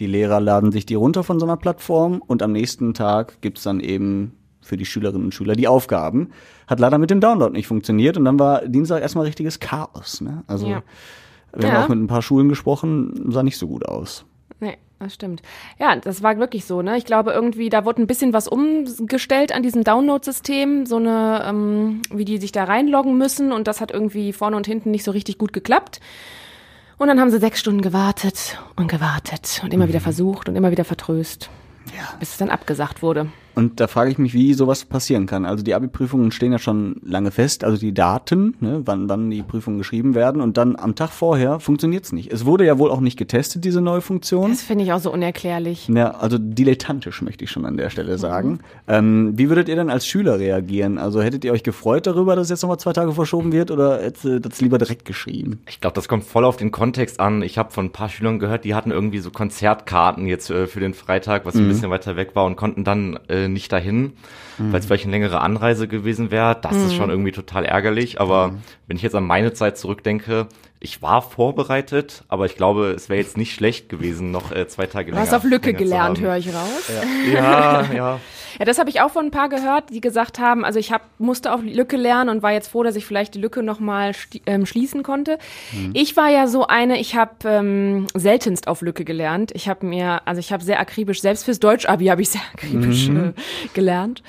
Die 0.00 0.06
Lehrer 0.06 0.40
laden 0.40 0.70
sich 0.70 0.86
die 0.86 0.94
runter 0.94 1.24
von 1.24 1.40
so 1.40 1.46
einer 1.46 1.56
Plattform 1.56 2.22
und 2.26 2.42
am 2.42 2.52
nächsten 2.52 2.94
Tag 2.94 3.40
gibt's 3.40 3.62
dann 3.64 3.80
eben 3.80 4.32
für 4.60 4.76
die 4.76 4.84
Schülerinnen 4.84 5.24
und 5.26 5.34
Schüler 5.34 5.54
die 5.54 5.66
Aufgaben. 5.66 6.28
Hat 6.66 6.78
leider 6.78 6.98
mit 6.98 7.10
dem 7.10 7.20
Download 7.20 7.52
nicht 7.52 7.66
funktioniert 7.66 8.16
und 8.16 8.24
dann 8.26 8.38
war 8.38 8.66
Dienstag 8.68 9.00
erstmal 9.02 9.24
richtiges 9.26 9.58
Chaos. 9.60 10.20
Ne? 10.20 10.44
Also 10.46 10.68
Ja. 10.68 10.82
wir 11.56 11.68
haben 11.68 11.74
Ja. 11.76 11.84
auch 11.84 11.88
mit 11.88 11.98
ein 11.98 12.06
paar 12.06 12.22
Schulen 12.22 12.48
gesprochen, 12.48 13.32
sah 13.32 13.42
nicht 13.42 13.56
so 13.58 13.66
gut 13.66 13.86
aus. 13.88 14.24
Nee, 14.60 14.76
das 14.98 15.14
stimmt. 15.14 15.42
Ja, 15.78 15.96
das 15.96 16.22
war 16.22 16.38
wirklich 16.38 16.64
so, 16.64 16.82
ne? 16.82 16.96
Ich 16.96 17.04
glaube 17.04 17.32
irgendwie, 17.32 17.68
da 17.68 17.84
wurde 17.84 18.02
ein 18.02 18.06
bisschen 18.06 18.32
was 18.32 18.48
umgestellt 18.48 19.52
an 19.52 19.62
diesem 19.62 19.84
Download-System, 19.84 20.86
so 20.86 20.96
eine, 20.96 21.44
ähm, 21.46 22.02
wie 22.10 22.24
die 22.24 22.38
sich 22.38 22.52
da 22.52 22.64
reinloggen 22.64 23.16
müssen 23.16 23.52
und 23.52 23.68
das 23.68 23.80
hat 23.80 23.90
irgendwie 23.90 24.32
vorne 24.32 24.56
und 24.56 24.66
hinten 24.66 24.90
nicht 24.90 25.04
so 25.04 25.10
richtig 25.10 25.38
gut 25.38 25.52
geklappt. 25.52 26.00
Und 26.98 27.06
dann 27.06 27.20
haben 27.20 27.30
sie 27.30 27.38
sechs 27.38 27.60
Stunden 27.60 27.80
gewartet 27.80 28.58
und 28.74 28.88
gewartet 28.88 29.60
und 29.62 29.72
immer 29.72 29.86
wieder 29.86 30.00
versucht 30.00 30.48
und 30.48 30.56
immer 30.56 30.72
wieder 30.72 30.84
vertröst. 30.84 31.48
Ja. 31.96 32.16
Bis 32.18 32.32
es 32.32 32.36
dann 32.38 32.50
abgesagt 32.50 33.02
wurde. 33.02 33.28
Und 33.58 33.80
da 33.80 33.88
frage 33.88 34.12
ich 34.12 34.18
mich, 34.18 34.34
wie 34.34 34.54
sowas 34.54 34.84
passieren 34.84 35.26
kann. 35.26 35.44
Also 35.44 35.64
die 35.64 35.74
Abi-Prüfungen 35.74 36.30
stehen 36.30 36.52
ja 36.52 36.60
schon 36.60 37.00
lange 37.04 37.32
fest, 37.32 37.64
also 37.64 37.76
die 37.76 37.92
Daten, 37.92 38.54
ne, 38.60 38.82
wann, 38.84 39.08
wann 39.08 39.30
die 39.30 39.42
Prüfungen 39.42 39.78
geschrieben 39.78 40.14
werden 40.14 40.40
und 40.40 40.56
dann 40.56 40.76
am 40.76 40.94
Tag 40.94 41.10
vorher 41.10 41.58
funktioniert's 41.58 42.12
nicht. 42.12 42.32
Es 42.32 42.44
wurde 42.44 42.64
ja 42.64 42.78
wohl 42.78 42.92
auch 42.92 43.00
nicht 43.00 43.16
getestet, 43.16 43.64
diese 43.64 43.80
neue 43.80 44.00
Funktion. 44.00 44.50
Das 44.50 44.62
finde 44.62 44.84
ich 44.84 44.92
auch 44.92 45.00
so 45.00 45.12
unerklärlich. 45.12 45.88
Ja, 45.88 46.12
also 46.12 46.38
dilettantisch 46.38 47.20
möchte 47.20 47.42
ich 47.42 47.50
schon 47.50 47.64
an 47.64 47.76
der 47.76 47.90
Stelle 47.90 48.16
sagen. 48.16 48.60
Ähm, 48.86 49.32
wie 49.36 49.48
würdet 49.48 49.68
ihr 49.68 49.74
denn 49.74 49.90
als 49.90 50.06
Schüler 50.06 50.38
reagieren? 50.38 50.96
Also 50.96 51.20
hättet 51.20 51.44
ihr 51.44 51.50
euch 51.50 51.64
gefreut 51.64 52.06
darüber, 52.06 52.36
dass 52.36 52.50
jetzt 52.50 52.62
nochmal 52.62 52.78
zwei 52.78 52.92
Tage 52.92 53.12
verschoben 53.12 53.50
wird 53.50 53.72
oder 53.72 54.00
hättet 54.00 54.24
ihr 54.24 54.38
das 54.38 54.60
lieber 54.60 54.78
direkt 54.78 55.04
geschrieben? 55.04 55.62
Ich 55.68 55.80
glaube, 55.80 55.94
das 55.94 56.06
kommt 56.06 56.22
voll 56.22 56.44
auf 56.44 56.58
den 56.58 56.70
Kontext 56.70 57.18
an. 57.18 57.42
Ich 57.42 57.58
habe 57.58 57.72
von 57.72 57.86
ein 57.86 57.92
paar 57.92 58.08
Schülern 58.08 58.38
gehört, 58.38 58.64
die 58.64 58.76
hatten 58.76 58.92
irgendwie 58.92 59.18
so 59.18 59.32
Konzertkarten 59.32 60.28
jetzt 60.28 60.48
äh, 60.48 60.68
für 60.68 60.78
den 60.78 60.94
Freitag, 60.94 61.44
was 61.44 61.56
ein 61.56 61.66
bisschen 61.66 61.90
weiter 61.90 62.14
weg 62.14 62.36
war 62.36 62.44
und 62.44 62.54
konnten 62.54 62.84
dann 62.84 63.18
äh, 63.26 63.47
nicht 63.52 63.72
dahin, 63.72 64.14
weil 64.58 64.80
es 64.80 64.86
vielleicht 64.86 65.04
eine 65.04 65.12
längere 65.12 65.40
Anreise 65.40 65.88
gewesen 65.88 66.30
wäre. 66.30 66.56
Das 66.60 66.76
ist 66.76 66.94
schon 66.94 67.10
irgendwie 67.10 67.32
total 67.32 67.64
ärgerlich. 67.64 68.20
Aber 68.20 68.54
wenn 68.86 68.96
ich 68.96 69.02
jetzt 69.02 69.14
an 69.14 69.24
meine 69.24 69.52
Zeit 69.52 69.78
zurückdenke, 69.78 70.48
ich 70.80 71.02
war 71.02 71.22
vorbereitet, 71.22 72.24
aber 72.28 72.46
ich 72.46 72.56
glaube, 72.56 72.90
es 72.90 73.08
wäre 73.08 73.20
jetzt 73.20 73.36
nicht 73.36 73.54
schlecht 73.54 73.88
gewesen, 73.88 74.30
noch 74.30 74.52
äh, 74.52 74.68
zwei 74.68 74.86
Tage 74.86 75.10
Du 75.10 75.16
länger. 75.16 75.26
hast 75.26 75.34
auf 75.34 75.44
Lücke 75.44 75.72
gelernt, 75.74 76.20
höre 76.20 76.36
ich 76.36 76.48
raus. 76.48 76.90
Ja, 77.32 77.82
ja. 77.92 78.20
Ja, 78.58 78.64
das 78.64 78.78
habe 78.78 78.90
ich 78.90 79.00
auch 79.00 79.10
von 79.10 79.26
ein 79.26 79.30
paar 79.30 79.48
gehört, 79.48 79.90
die 79.90 80.00
gesagt 80.00 80.40
haben, 80.40 80.64
also 80.64 80.80
ich 80.80 80.90
hab, 80.90 81.02
musste 81.18 81.52
auf 81.52 81.60
Lücke 81.62 81.96
lernen 81.96 82.28
und 82.30 82.42
war 82.42 82.50
jetzt 82.52 82.68
froh, 82.68 82.82
dass 82.82 82.96
ich 82.96 83.04
vielleicht 83.06 83.34
die 83.34 83.40
Lücke 83.40 83.62
nochmal 83.62 84.12
ähm, 84.46 84.66
schließen 84.66 85.02
konnte. 85.04 85.38
Ich 85.92 86.16
war 86.16 86.28
ja 86.28 86.48
so 86.48 86.66
eine, 86.66 86.98
ich 86.98 87.14
habe 87.14 87.32
ähm, 87.44 88.06
seltenst 88.14 88.66
auf 88.66 88.80
Lücke 88.80 89.04
gelernt. 89.04 89.52
Ich 89.54 89.68
habe 89.68 89.86
mir, 89.86 90.22
also 90.26 90.40
ich 90.40 90.52
habe 90.52 90.64
sehr 90.64 90.80
akribisch, 90.80 91.20
selbst 91.20 91.44
fürs 91.44 91.60
Deutsch-Abi 91.60 92.06
habe 92.06 92.22
ich 92.22 92.30
sehr 92.30 92.40
akribisch 92.54 93.08
äh, 93.10 93.32
gelernt 93.74 94.22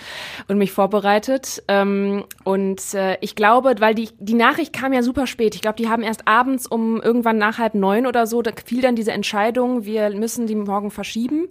und 0.48 0.58
mich 0.60 0.74
vorbereitet. 0.74 1.64
Ähm, 1.68 2.26
und 2.44 2.94
äh, 2.94 3.18
ich 3.22 3.36
glaube, 3.36 3.76
weil 3.80 3.96
die, 3.96 4.10
die 4.20 4.36
Nachricht 4.36 4.74
kam 4.74 4.94
ja 4.94 5.02
super 5.02 5.26
spät. 5.28 5.56
Ich 5.56 5.62
glaube, 5.62 5.78
die 5.78 5.88
haben 5.90 6.04
erst 6.04 6.28
abends 6.28 6.39
um 6.48 7.02
irgendwann 7.02 7.38
nach 7.38 7.58
halb 7.58 7.76
neun 7.76 8.06
oder 8.06 8.28
so, 8.28 8.42
da 8.42 8.52
fiel 8.66 8.82
dann 8.82 8.96
diese 8.96 9.12
Entscheidung, 9.12 9.86
wir 9.86 10.10
müssen 10.12 10.48
die 10.48 10.56
morgen 10.56 10.92
verschieben. 10.92 11.48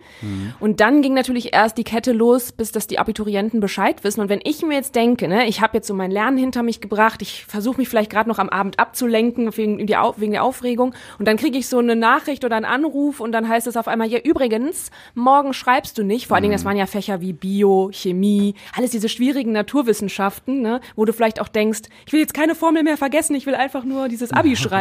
Und 0.61 0.81
dann 0.81 1.03
ging 1.03 1.15
natürlich 1.15 1.53
erst 1.53 1.79
die 1.79 1.85
Kette 1.85 2.13
los, 2.13 2.53
bis 2.53 2.73
dass 2.73 2.87
die 2.87 2.99
Abiturienten 2.99 3.61
Bescheid 3.61 4.05
wissen. 4.05 4.21
Und 4.21 4.29
wenn 4.29 4.41
ich 4.45 4.63
mir 4.63 4.75
jetzt 4.75 4.95
denke, 4.95 5.29
ne, 5.29 5.47
ich 5.47 5.61
habe 5.61 5.77
jetzt 5.77 5.87
so 5.87 5.95
mein 5.95 6.11
Lernen 6.11 6.39
hinter 6.39 6.63
mich 6.63 6.81
gebracht, 6.81 7.23
ich 7.23 7.45
versuche 7.47 7.79
mich 7.79 7.89
vielleicht 7.89 8.11
gerade 8.11 8.29
noch 8.29 8.39
am 8.39 8.49
Abend 8.49 8.79
abzulenken 8.79 9.57
wegen, 9.57 9.79
wegen 9.79 10.33
der 10.33 10.43
Aufregung 10.43 10.95
und 11.19 11.29
dann 11.29 11.37
kriege 11.37 11.59
ich 11.59 11.69
so 11.69 11.79
eine 11.79 11.97
Nachricht 11.97 12.45
oder 12.45 12.57
einen 12.57 12.65
Anruf 12.65 13.21
und 13.21 13.33
dann 13.33 13.49
heißt 13.49 13.67
es 13.67 13.77
auf 13.77 13.89
einmal, 13.89 14.09
ja 14.09 14.19
übrigens, 14.19 14.91
morgen 15.15 15.53
schreibst 15.53 15.99
du 15.99 16.03
nicht. 16.03 16.27
Vor 16.27 16.37
allen 16.37 16.43
Dingen, 16.43 16.55
das 16.55 16.65
waren 16.65 16.77
ja 16.77 16.87
Fächer 16.87 17.21
wie 17.21 17.33
Bio, 17.33 17.91
Chemie, 17.93 18.55
alles 18.77 18.91
diese 18.91 19.09
schwierigen 19.09 19.53
Naturwissenschaften, 19.53 20.61
ne, 20.61 20.81
wo 20.97 21.05
du 21.05 21.13
vielleicht 21.13 21.41
auch 21.41 21.49
denkst, 21.49 21.83
ich 22.07 22.13
will 22.13 22.21
jetzt 22.21 22.35
keine 22.35 22.55
Formel 22.55 22.83
mehr 22.83 22.97
vergessen, 22.97 23.35
ich 23.35 23.47
will 23.47 23.55
einfach 23.55 23.85
nur 23.85 24.09
dieses 24.09 24.33
Abi 24.33 24.57
schreiben. 24.57 24.69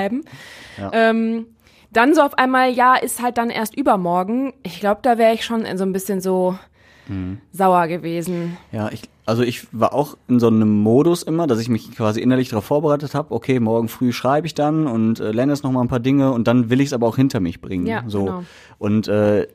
Ähm, 0.93 1.45
dann 1.91 2.13
so 2.13 2.21
auf 2.21 2.37
einmal, 2.37 2.71
ja, 2.71 2.95
ist 2.95 3.21
halt 3.21 3.37
dann 3.37 3.49
erst 3.49 3.75
übermorgen. 3.75 4.53
Ich 4.63 4.79
glaube, 4.79 4.99
da 5.03 5.17
wäre 5.17 5.33
ich 5.33 5.45
schon 5.45 5.65
so 5.77 5.83
ein 5.83 5.93
bisschen 5.93 6.21
so 6.21 6.57
sauer 7.51 7.87
gewesen. 7.87 8.57
Ja, 8.71 8.89
ich, 8.91 9.03
also 9.25 9.43
ich 9.43 9.67
war 9.71 9.93
auch 9.93 10.17
in 10.27 10.39
so 10.39 10.47
einem 10.47 10.81
Modus 10.81 11.23
immer, 11.23 11.47
dass 11.47 11.59
ich 11.59 11.69
mich 11.69 11.91
quasi 11.95 12.19
innerlich 12.19 12.49
darauf 12.49 12.65
vorbereitet 12.65 13.15
habe, 13.15 13.33
okay, 13.33 13.59
morgen 13.59 13.87
früh 13.87 14.11
schreibe 14.11 14.47
ich 14.47 14.53
dann 14.53 14.87
und 14.87 15.19
äh, 15.19 15.31
lerne 15.31 15.53
jetzt 15.53 15.63
noch 15.63 15.71
mal 15.71 15.81
ein 15.81 15.87
paar 15.87 15.99
Dinge 15.99 16.31
und 16.31 16.47
dann 16.47 16.69
will 16.69 16.81
ich 16.81 16.87
es 16.87 16.93
aber 16.93 17.07
auch 17.07 17.15
hinter 17.15 17.39
mich 17.39 17.61
bringen. 17.61 17.87
Ja, 17.87 18.03
so. 18.07 18.25
genau. 18.25 18.43
Und 18.77 19.07
äh, 19.07 19.47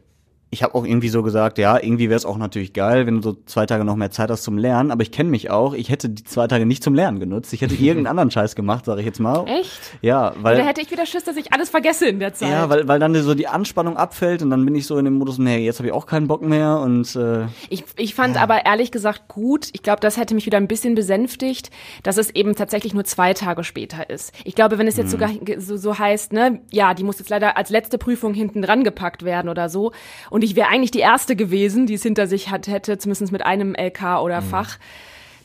ich 0.53 0.63
habe 0.63 0.75
auch 0.75 0.85
irgendwie 0.85 1.09
so 1.09 1.23
gesagt, 1.23 1.57
ja, 1.57 1.83
irgendwie 1.83 2.11
wäre 2.11 2.17
es 2.19 2.27
auch 2.27 2.37
natürlich 2.37 2.75
geil, 2.75 3.07
wenn 3.07 3.17
du 3.17 3.23
so 3.23 3.37
zwei 3.47 3.65
Tage 3.65 3.85
noch 3.85 3.97
mehr 3.97 4.11
Zeit 4.11 4.31
hast 4.31 4.43
zum 4.43 4.59
Lernen. 4.59 4.91
Aber 4.91 5.01
ich 5.01 5.11
kenne 5.11 5.31
mich 5.31 5.51
auch. 5.51 5.73
Ich 5.73 5.89
hätte 5.89 6.11
die 6.11 6.25
zwei 6.25 6.47
Tage 6.47 6.67
nicht 6.67 6.85
zum 6.85 6.95
Lernen 6.95 7.21
genutzt. 7.21 7.55
Ich 7.55 7.63
hätte 7.63 7.75
irgendeinen 7.75 8.09
anderen 8.09 8.31
Scheiß 8.31 8.55
gemacht, 8.55 8.85
sage 8.85 9.01
ich 9.01 9.07
jetzt 9.07 9.19
mal. 9.19 9.47
Echt? 9.49 9.81
Ja, 10.03 10.35
weil. 10.43 10.59
Da 10.59 10.65
hätte 10.65 10.83
ich 10.83 10.91
wieder 10.91 11.07
Schiss, 11.07 11.25
dass 11.25 11.39
ich 11.39 11.55
alles 11.55 11.71
vergesse 11.71 12.07
in 12.07 12.19
der 12.19 12.35
Zeit. 12.35 12.51
Ja, 12.51 12.69
weil, 12.69 12.87
weil 12.87 13.01
dann 13.01 13.15
so 13.15 13.35
die 13.35 13.49
Anspannung 13.49 13.97
abfällt 13.97 14.43
und 14.43 14.51
dann 14.51 14.63
bin 14.67 14.75
ich 14.75 14.87
so 14.87 14.99
in 14.99 15.07
dem 15.07 15.15
Modus, 15.15 15.39
nee, 15.39 15.65
jetzt 15.65 15.79
habe 15.79 15.87
ich 15.87 15.95
auch 15.95 16.05
keinen 16.05 16.29
Bock 16.29 16.43
mehr 16.43 16.81
und 16.81 17.17
äh, 17.17 17.47
ich, 17.71 17.85
ich 17.97 18.15
fand 18.15 18.37
aber 18.37 18.67
ehrlich 18.67 18.93
gesagt 18.93 19.29
gut. 19.29 19.71
Ich 19.73 19.83
glaube, 19.83 20.01
das 20.01 20.19
hätte 20.19 20.35
mich 20.35 20.45
wieder 20.45 20.59
ein 20.59 20.69
bisschen 20.69 20.95
besänftigt, 20.95 21.71
dass 22.03 22.19
es 22.19 22.29
eben 22.29 22.55
tatsächlich 22.57 22.93
nur 22.93 23.05
zwei 23.05 23.33
Tage 23.33 23.65
später 23.65 24.11
ist. 24.11 24.35
Ich 24.45 24.55
glaube, 24.55 24.77
wenn 24.77 24.87
es 24.87 24.99
jetzt 24.99 25.13
sogar 25.13 25.31
so, 25.57 25.79
so 25.79 25.99
heißt, 25.99 26.35
ne, 26.35 26.61
ja, 26.71 26.93
die 26.93 27.05
muss 27.05 27.19
jetzt 27.19 27.31
leider 27.31 27.57
als 27.57 27.71
letzte 27.71 27.97
Prüfung 27.97 28.35
hinten 28.35 28.61
dran 28.61 28.85
gepackt 28.85 29.25
werden 29.25 29.49
oder 29.49 29.71
so. 29.71 29.93
Und 30.29 30.42
ich 30.43 30.57
wäre 30.57 30.69
eigentlich 30.69 30.91
die 30.91 31.01
erste 31.01 31.37
gewesen, 31.37 31.87
die 31.87 31.95
es 31.95 32.03
hinter 32.03 32.27
sich 32.27 32.51
hat, 32.51 32.67
hätte, 32.67 32.99
zumindest 32.99 33.33
mit 33.33 33.45
einem 33.45 33.75
LK 33.75 34.21
oder 34.23 34.41
Mhm. 34.41 34.47
Fach. 34.47 34.79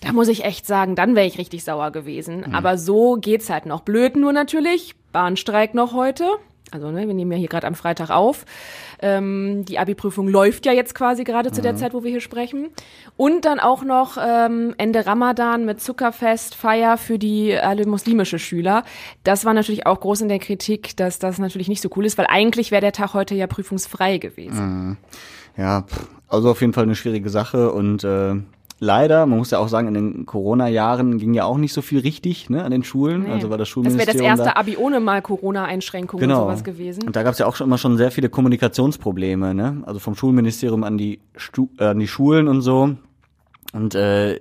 Da 0.01 0.11
muss 0.13 0.27
ich 0.27 0.43
echt 0.45 0.67
sagen, 0.67 0.95
dann 0.95 1.15
wäre 1.15 1.25
ich 1.25 1.37
richtig 1.37 1.63
sauer 1.63 1.91
gewesen. 1.91 2.43
Mhm. 2.47 2.55
Aber 2.55 2.77
so 2.77 3.15
geht's 3.15 3.49
halt 3.49 3.65
noch. 3.65 3.81
Blöd 3.81 4.15
nur 4.15 4.31
natürlich. 4.31 4.93
Bahnstreik 5.11 5.73
noch 5.73 5.93
heute. 5.93 6.25
Also, 6.71 6.91
ne, 6.91 7.07
wir 7.07 7.13
nehmen 7.13 7.31
ja 7.31 7.38
hier 7.38 7.47
gerade 7.47 7.67
am 7.67 7.75
Freitag 7.75 8.09
auf. 8.09 8.45
Ähm, 9.01 9.63
die 9.65 9.79
Abi-Prüfung 9.79 10.27
läuft 10.27 10.65
ja 10.65 10.74
jetzt 10.74 10.95
quasi 10.95 11.24
gerade 11.24 11.51
zu 11.51 11.62
der 11.62 11.75
Zeit, 11.75 11.93
wo 11.93 12.03
wir 12.03 12.12
hier 12.12 12.21
sprechen. 12.21 12.69
Und 13.15 13.45
dann 13.45 13.59
auch 13.59 13.83
noch 13.83 14.17
ähm, 14.19 14.75
Ende 14.77 15.05
Ramadan 15.05 15.65
mit 15.65 15.81
Zuckerfest, 15.81 16.55
Feier 16.55 16.97
für 16.97 17.17
die 17.19 17.57
alle 17.57 17.86
muslimische 17.86 18.39
Schüler. 18.39 18.83
Das 19.24 19.45
war 19.45 19.53
natürlich 19.53 19.86
auch 19.86 20.00
groß 20.00 20.21
in 20.21 20.29
der 20.29 20.39
Kritik, 20.39 20.97
dass 20.97 21.19
das 21.19 21.38
natürlich 21.39 21.67
nicht 21.67 21.81
so 21.81 21.89
cool 21.95 22.05
ist, 22.05 22.17
weil 22.17 22.27
eigentlich 22.27 22.71
wäre 22.71 22.81
der 22.81 22.91
Tag 22.91 23.13
heute 23.13 23.36
ja 23.36 23.47
prüfungsfrei 23.47 24.17
gewesen. 24.17 24.97
ja, 25.57 25.83
pff, 25.83 26.07
also 26.27 26.51
auf 26.51 26.62
jeden 26.62 26.74
Fall 26.74 26.83
eine 26.83 26.95
schwierige 26.95 27.29
Sache 27.29 27.71
und 27.71 28.03
äh, 28.03 28.36
leider, 28.79 29.25
man 29.25 29.39
muss 29.39 29.51
ja 29.51 29.60
auch 29.60 29.67
sagen, 29.67 29.88
in 29.88 29.93
den 29.93 30.25
Corona-Jahren 30.25 31.17
ging 31.17 31.34
ja 31.34 31.46
auch 31.46 31.57
nicht 31.57 31.74
so 31.74 31.81
viel 31.81 32.00
richtig 32.00 32.50
ne, 32.50 32.63
an 32.63 32.72
den 32.72 32.84
Schulen. 32.84 33.24
Nee. 33.24 33.31
Also 33.31 33.50
war 33.50 33.57
das 33.57 33.67
das 33.69 33.75
wäre 33.75 33.86
Schulministerium 33.86 34.38
das 34.38 34.39
erste 34.39 34.53
da, 34.55 34.60
Abi 34.60 34.77
ohne 34.77 35.00
mal 35.00 35.22
Corona-Einschränkungen 35.22 36.22
genau. 36.22 36.41
und 36.41 36.48
sowas 36.50 36.63
gewesen. 36.63 37.03
Und 37.03 37.15
da 37.15 37.24
gab 37.24 37.34
es 37.34 37.39
ja 37.39 37.46
auch 37.46 37.55
schon 37.55 37.67
immer 37.67 37.77
schon 37.77 37.98
sehr 37.98 38.12
viele 38.12 38.29
Kommunikationsprobleme, 38.29 39.53
ne? 39.53 39.84
Also 39.86 40.00
vom 40.00 40.15
Schulministerium 40.15 40.84
an 40.84 40.98
die 40.98 41.19
Stu 41.36 41.69
äh, 41.79 41.86
an 41.86 42.00
die 42.00 42.07
Schulen 42.07 42.48
und 42.48 42.62
so. 42.62 42.96
Und 43.74 43.96
äh, 43.96 44.39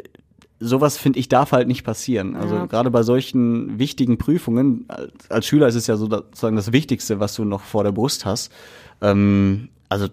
sowas 0.61 0.97
finde 0.97 1.19
ich 1.19 1.29
darf 1.29 1.53
halt 1.53 1.69
nicht 1.69 1.85
passieren. 1.85 2.37
Also 2.37 2.57
Ja. 2.57 2.67
gerade 2.67 2.91
bei 2.91 3.03
solchen 3.03 3.79
wichtigen 3.79 4.19
Prüfungen 4.19 4.85
als, 4.89 5.31
als 5.31 5.47
Schüler 5.47 5.67
ist 5.69 5.75
es 5.75 5.87
ja 5.87 5.97
so 5.97 6.09
sozusagen 6.09 6.57
das 6.57 6.73
Wichtigste, 6.73 7.21
was 7.21 7.35
du 7.35 7.45
noch 7.45 7.63
vor 7.63 7.85
der 7.85 7.93
Brust 7.93 8.25
hast. 8.25 8.53
Ähm, 9.01 9.69
also 9.89 10.09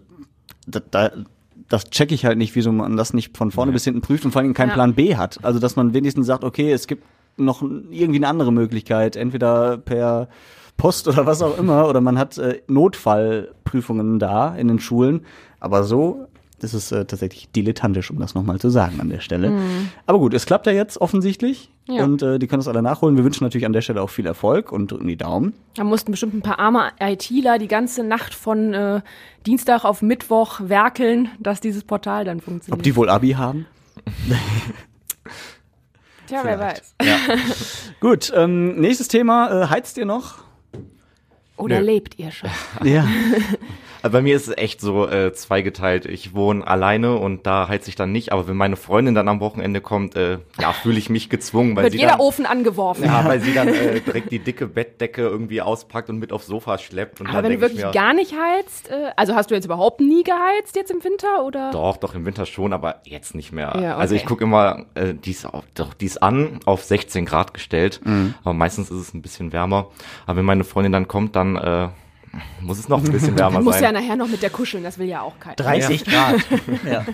da, 0.68 0.82
da 0.92 1.12
das 1.70 1.86
check 1.89 2.12
ich 2.12 2.25
halt 2.25 2.38
nicht, 2.38 2.55
wieso 2.55 2.72
man 2.72 2.98
das 2.98 3.13
nicht 3.13 3.38
von 3.38 3.51
vorne 3.51 3.72
bis 3.72 3.84
hinten 3.84 4.01
prüft 4.01 4.25
und 4.25 4.32
vor 4.32 4.41
allem 4.41 4.53
keinen 4.53 4.70
Ja. 4.70 4.74
Plan 4.75 4.93
B 4.93 5.15
hat. 5.15 5.39
Also 5.43 5.60
dass 5.60 5.75
man 5.75 5.93
wenigstens 5.93 6.27
sagt, 6.27 6.43
okay, 6.43 6.72
es 6.72 6.88
gibt 6.88 7.03
noch 7.38 7.62
irgendwie 7.63 8.20
eine 8.20 8.27
andere 8.27 8.51
Möglichkeit, 8.51 9.15
entweder 9.15 9.77
per 9.77 10.27
Post 10.77 11.08
oder 11.08 11.25
was 11.25 11.41
auch 11.41 11.58
immer, 11.58 11.88
oder 11.88 12.01
man 12.01 12.17
hat 12.17 12.38
äh, 12.38 12.62
Notfallprüfungen 12.67 14.20
da 14.20 14.55
in 14.55 14.67
den 14.67 14.79
Schulen. 14.79 15.22
Aber 15.60 15.84
so 15.84 16.27
ist 16.62 16.74
es 16.74 16.91
äh, 16.91 17.05
tatsächlich 17.05 17.51
dilettantisch, 17.51 18.10
um 18.12 18.20
das 18.20 18.36
nochmal 18.36 18.60
zu 18.60 18.70
sagen 18.70 19.00
an 19.01 19.10
der 19.10 19.20
Stelle. 19.20 19.51
Aber 20.05 20.20
gut, 20.20 20.34
es 20.34 20.46
klappt 20.46 20.65
ja 20.65 20.72
jetzt 20.74 21.00
offensichtlich 21.01 21.70
Mhm. 21.70 21.73
Ja. 21.86 22.04
und 22.06 22.22
äh, 22.22 22.40
die 22.40 22.48
können 22.48 22.62
das 22.62 22.70
alle 22.70 22.82
nachholen. 22.82 23.18
Wir 23.18 23.25
wünschen 23.25 23.44
natürlich 23.44 23.66
an 23.66 23.74
der 23.74 23.82
Stelle 23.82 24.02
auch 24.02 24.10
viel 24.10 24.25
Erfolg 24.25 24.72
und 24.72 24.92
drücken 24.92 25.08
die 25.08 25.18
Daumen. 25.18 25.54
Da 25.75 25.84
mussten 25.84 26.12
bestimmt 26.12 26.34
ein 26.34 26.42
paar 26.42 26.58
arme 26.58 26.92
ITler 27.00 27.58
die 27.58 27.68
ganze 27.68 28.04
Nacht 28.04 28.34
von 28.34 28.74
äh, 28.74 29.02
Dienstag 29.46 29.84
auf 29.84 30.02
Mittwoch 30.02 30.62
werkeln, 30.63 31.30
dass 31.40 31.60
dieses 31.60 31.84
Portal 31.84 32.24
dann 32.24 32.40
funktioniert. 32.40 32.80
Ob 32.80 32.84
die 32.84 32.96
wohl 32.96 33.10
Abi 33.10 33.32
haben? 33.32 33.66
Tja, 36.28 36.40
wer 36.44 36.58
weiß. 36.58 36.96
Gut, 38.00 38.32
ähm, 38.34 38.80
nächstes 38.80 39.10
Thema. 39.10 39.63
Äh, 39.63 39.68
heizt 39.68 39.98
ihr 39.98 40.06
noch? 40.06 40.36
Oder 41.58 41.80
Nö. 41.80 41.86
lebt 41.86 42.18
ihr 42.18 42.32
schon? 42.32 42.50
Ja. 42.84 43.06
Also 44.03 44.12
bei 44.17 44.22
mir 44.22 44.36
ist 44.36 44.50
es 44.50 44.57
echt 44.57 44.81
so 44.81 45.07
äh, 45.07 45.31
zweigeteilt. 45.33 46.05
Ich 46.05 46.36
wohne 46.36 46.67
alleine 46.67 47.15
und 47.15 47.48
da 47.48 47.69
heizt 47.69 47.88
ich 47.88 47.95
dann 47.95 48.12
nicht. 48.12 48.33
Aber 48.33 48.48
wenn 48.50 48.57
meine 48.57 48.75
Freundin 48.75 49.15
dann 49.15 49.29
am 49.29 49.39
Wochenende 49.39 49.79
kommt, 49.79 50.15
äh, 50.17 50.39
ja, 50.60 50.74
fühle 50.74 50.98
ich 51.00 51.10
mich 51.10 51.29
gezwungen, 51.29 51.75
weil 51.77 51.83
Wird 51.86 51.93
sie 51.93 52.00
jeder 52.00 52.12
dann, 52.12 52.19
Ofen 52.19 52.45
angeworfen. 52.45 53.05
ja, 53.05 53.25
weil 53.25 53.39
sie 53.39 53.53
dann 53.53 53.69
äh, 53.69 54.01
direkt 54.01 54.31
die 54.31 54.39
dicke 54.39 54.67
Bettdecke 54.67 55.22
irgendwie 55.22 55.62
auspackt 55.62 56.10
und 56.10 56.19
mit 56.19 56.33
aufs 56.33 56.48
Sofa 56.48 56.77
schleppt. 56.77 57.22
Und 57.22 57.27
Aber 57.27 57.41
dann 57.41 57.45
wenn 57.51 57.60
du 57.60 57.62
wirklich 57.62 57.83
mir, 57.86 57.91
gar 57.91 58.13
nicht 58.13 58.33
heizt, 58.38 58.89
äh, 58.91 59.12
also 59.15 59.36
hast 59.36 59.50
du 59.51 59.55
jetzt 59.55 59.65
überhaupt 59.65 60.01
nie 60.01 60.24
geheizt 60.24 60.75
jetzt 60.75 60.91
im 60.91 61.01
Winter 61.03 61.45
oder? 61.45 61.72
Doch, 61.72 61.95
doch, 61.95 62.13
im 62.13 62.25
Winter 62.25 62.45
schon, 62.45 62.74
aber 62.74 62.98
jetzt 63.05 63.36
nicht 63.36 63.53
mehr. 63.53 63.74
Ja, 63.81 63.95
Also 63.95 64.15
ich 64.15 64.24
okay. 64.24 64.27
gucke 64.27 64.43
immer, 64.43 64.86
äh, 64.95 65.13
die 65.13 65.31
ist, 65.31 65.45
auf, 65.45 65.63
doch, 65.75 65.93
die 65.93 66.07
ist 66.07 66.22
an, 66.22 66.60
auf 66.65 66.83
16 66.83 67.25
Grad 67.25 67.53
gestellt, 67.53 68.01
Mhm. 68.03 68.33
aber 68.43 68.53
meistens 68.53 68.91
ist 68.91 68.98
es 69.00 69.13
ein 69.13 69.22
bisschen 69.22 69.53
wärmer. 69.53 69.88
Aber 70.25 70.39
wenn 70.39 70.45
meine 70.45 70.65
Freundin 70.65 70.91
dann 70.91 71.07
kommt, 71.07 71.38
dann 71.38 71.55
äh, 71.55 71.88
muss 72.62 72.80
es 72.80 72.90
noch 72.90 73.04
ein 73.04 73.12
bisschen 73.12 73.38
wärmer 73.38 73.56
Man 73.56 73.63
muss 73.63 73.75
ja 73.75 73.82
sein. 73.82 73.94
nachher 73.94 74.16
noch 74.16 74.28
mit 74.28 74.42
der 74.42 74.50
kuscheln, 74.50 74.84
das 74.84 74.98
will 74.98 75.08
ja 75.08 75.22
auch 75.22 75.40
keiner. 75.40 75.56
30 75.56 76.06
Grad. 76.06 76.36
ja. 76.90 77.06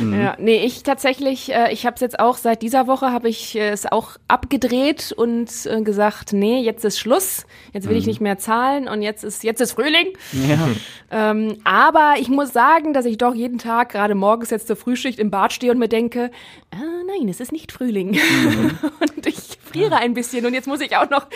Ja, 0.00 0.36
nee, 0.40 0.64
ich 0.64 0.82
tatsächlich, 0.82 1.52
äh, 1.52 1.72
ich 1.72 1.86
habe 1.86 1.94
es 1.94 2.00
jetzt 2.00 2.18
auch 2.18 2.36
seit 2.36 2.62
dieser 2.62 2.88
Woche 2.88 3.12
habe 3.12 3.28
ich 3.28 3.54
äh, 3.54 3.68
es 3.70 3.86
auch 3.86 4.16
abgedreht 4.26 5.12
und 5.16 5.50
äh, 5.66 5.82
gesagt, 5.82 6.32
nee, 6.32 6.60
jetzt 6.60 6.84
ist 6.84 6.98
Schluss, 6.98 7.46
jetzt 7.72 7.88
will 7.88 7.96
ich 7.96 8.06
nicht 8.06 8.20
mehr 8.20 8.36
zahlen 8.38 8.88
und 8.88 9.02
jetzt 9.02 9.22
ist 9.22 9.44
jetzt 9.44 9.60
ist 9.60 9.72
Frühling. 9.72 10.08
ja. 10.32 10.68
Ähm, 11.12 11.58
aber 11.62 12.14
ich 12.18 12.28
muss 12.28 12.52
sagen, 12.52 12.92
dass 12.92 13.04
ich 13.04 13.18
doch 13.18 13.34
jeden 13.34 13.58
Tag 13.58 13.90
gerade 13.90 14.16
morgens 14.16 14.50
jetzt 14.50 14.66
zur 14.66 14.74
Frühschicht 14.74 15.20
im 15.20 15.30
Bad 15.30 15.52
stehe 15.52 15.70
und 15.70 15.78
mir 15.78 15.88
denke, 15.88 16.32
ah, 16.72 16.76
nein, 17.06 17.28
es 17.28 17.38
ist 17.38 17.52
nicht 17.52 17.70
Frühling 17.70 18.18
und 19.16 19.26
ich 19.26 19.58
friere 19.62 19.96
ein 19.96 20.14
bisschen 20.14 20.44
und 20.44 20.54
jetzt 20.54 20.66
muss 20.66 20.80
ich 20.80 20.96
auch 20.96 21.08
noch 21.08 21.28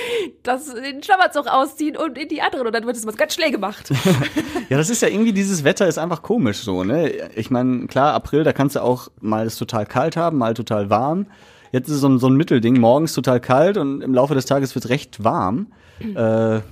das 0.43 0.75
den 0.75 1.03
Schlafanzug 1.03 1.47
ausziehen 1.47 1.97
und 1.97 2.19
in 2.19 2.29
die 2.29 2.43
anderen 2.43 2.67
und 2.67 2.73
dann 2.75 2.88
wird 2.89 2.97
es 2.97 3.07
was 3.07 3.17
ganz 3.17 3.35
schnell 3.35 3.53
gemacht. 3.53 3.91
Ja, 4.71 4.77
das 4.77 4.91
ist 4.91 5.01
ja 5.01 5.09
irgendwie, 5.09 5.33
dieses 5.33 5.65
Wetter 5.65 5.87
ist 5.89 5.97
einfach 5.99 6.21
komisch 6.21 6.59
so, 6.59 6.85
ne? 6.85 7.11
Ich 7.37 7.51
meine, 7.51 7.87
klar, 7.87 8.13
April, 8.13 8.45
da 8.45 8.53
kannst 8.53 8.77
du 8.77 8.83
auch 8.83 9.09
mal 9.19 9.47
es 9.47 9.57
total 9.57 9.87
kalt 9.87 10.15
haben, 10.15 10.37
mal 10.37 10.53
total 10.53 10.91
warm. 10.91 11.25
Jetzt 11.73 11.89
ist 11.89 11.95
es 11.95 12.01
so 12.03 12.09
ein, 12.11 12.19
so 12.19 12.27
ein 12.29 12.35
Mittelding, 12.37 12.79
morgens 12.79 13.15
total 13.15 13.41
kalt 13.41 13.79
und 13.79 14.03
im 14.03 14.13
Laufe 14.13 14.35
des 14.35 14.45
Tages 14.45 14.75
wird 14.75 14.85
es 14.85 14.91
recht 14.91 15.25
warm. 15.25 15.69
Äh, 16.01 16.05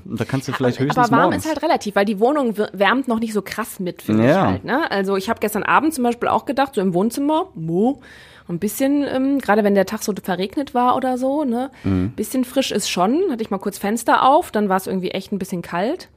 und 0.05 0.21
da 0.21 0.25
kannst 0.27 0.47
du 0.47 0.53
vielleicht 0.53 0.79
höchstens 0.79 1.07
Aber 1.07 1.11
warm 1.17 1.23
morgens. 1.31 1.45
ist 1.47 1.51
halt 1.51 1.63
relativ, 1.63 1.97
weil 1.97 2.05
die 2.05 2.21
Wohnung 2.21 2.55
wärmt 2.75 3.09
noch 3.09 3.19
nicht 3.19 3.33
so 3.33 3.41
krass 3.41 3.81
mit, 3.81 4.03
finde 4.03 4.25
ich 4.25 4.31
Ja. 4.31 4.47
halt. 4.47 4.65
Ne? 4.65 4.91
Also 4.91 5.17
ich 5.17 5.31
habe 5.31 5.41
gestern 5.41 5.63
Abend 5.63 5.95
zum 5.95 6.05
Beispiel 6.05 6.29
auch 6.29 6.45
gedacht, 6.45 6.75
so 6.75 6.83
im 6.83 6.93
Wohnzimmer, 6.93 7.47
mo, 7.55 8.03
ein 8.49 8.59
bisschen, 8.59 9.05
ähm, 9.09 9.39
gerade 9.39 9.65
wenn 9.65 9.75
der 9.75 9.87
Tag 9.87 10.03
so 10.03 10.13
verregnet 10.23 10.75
war 10.75 10.97
oder 10.97 11.19
so, 11.19 11.45
ne, 11.45 11.71
Mhm. 11.85 12.13
bisschen 12.17 12.45
frisch 12.45 12.71
ist 12.73 12.89
schon. 12.89 13.23
Hatte 13.31 13.43
ich 13.43 13.51
mal 13.51 13.59
kurz 13.59 13.79
Fenster 13.79 14.29
auf, 14.29 14.51
dann 14.51 14.69
war 14.69 14.77
es 14.77 14.87
irgendwie 14.87 15.11
echt 15.11 15.33
ein 15.33 15.39
bisschen 15.39 15.63
kalt. 15.63 16.09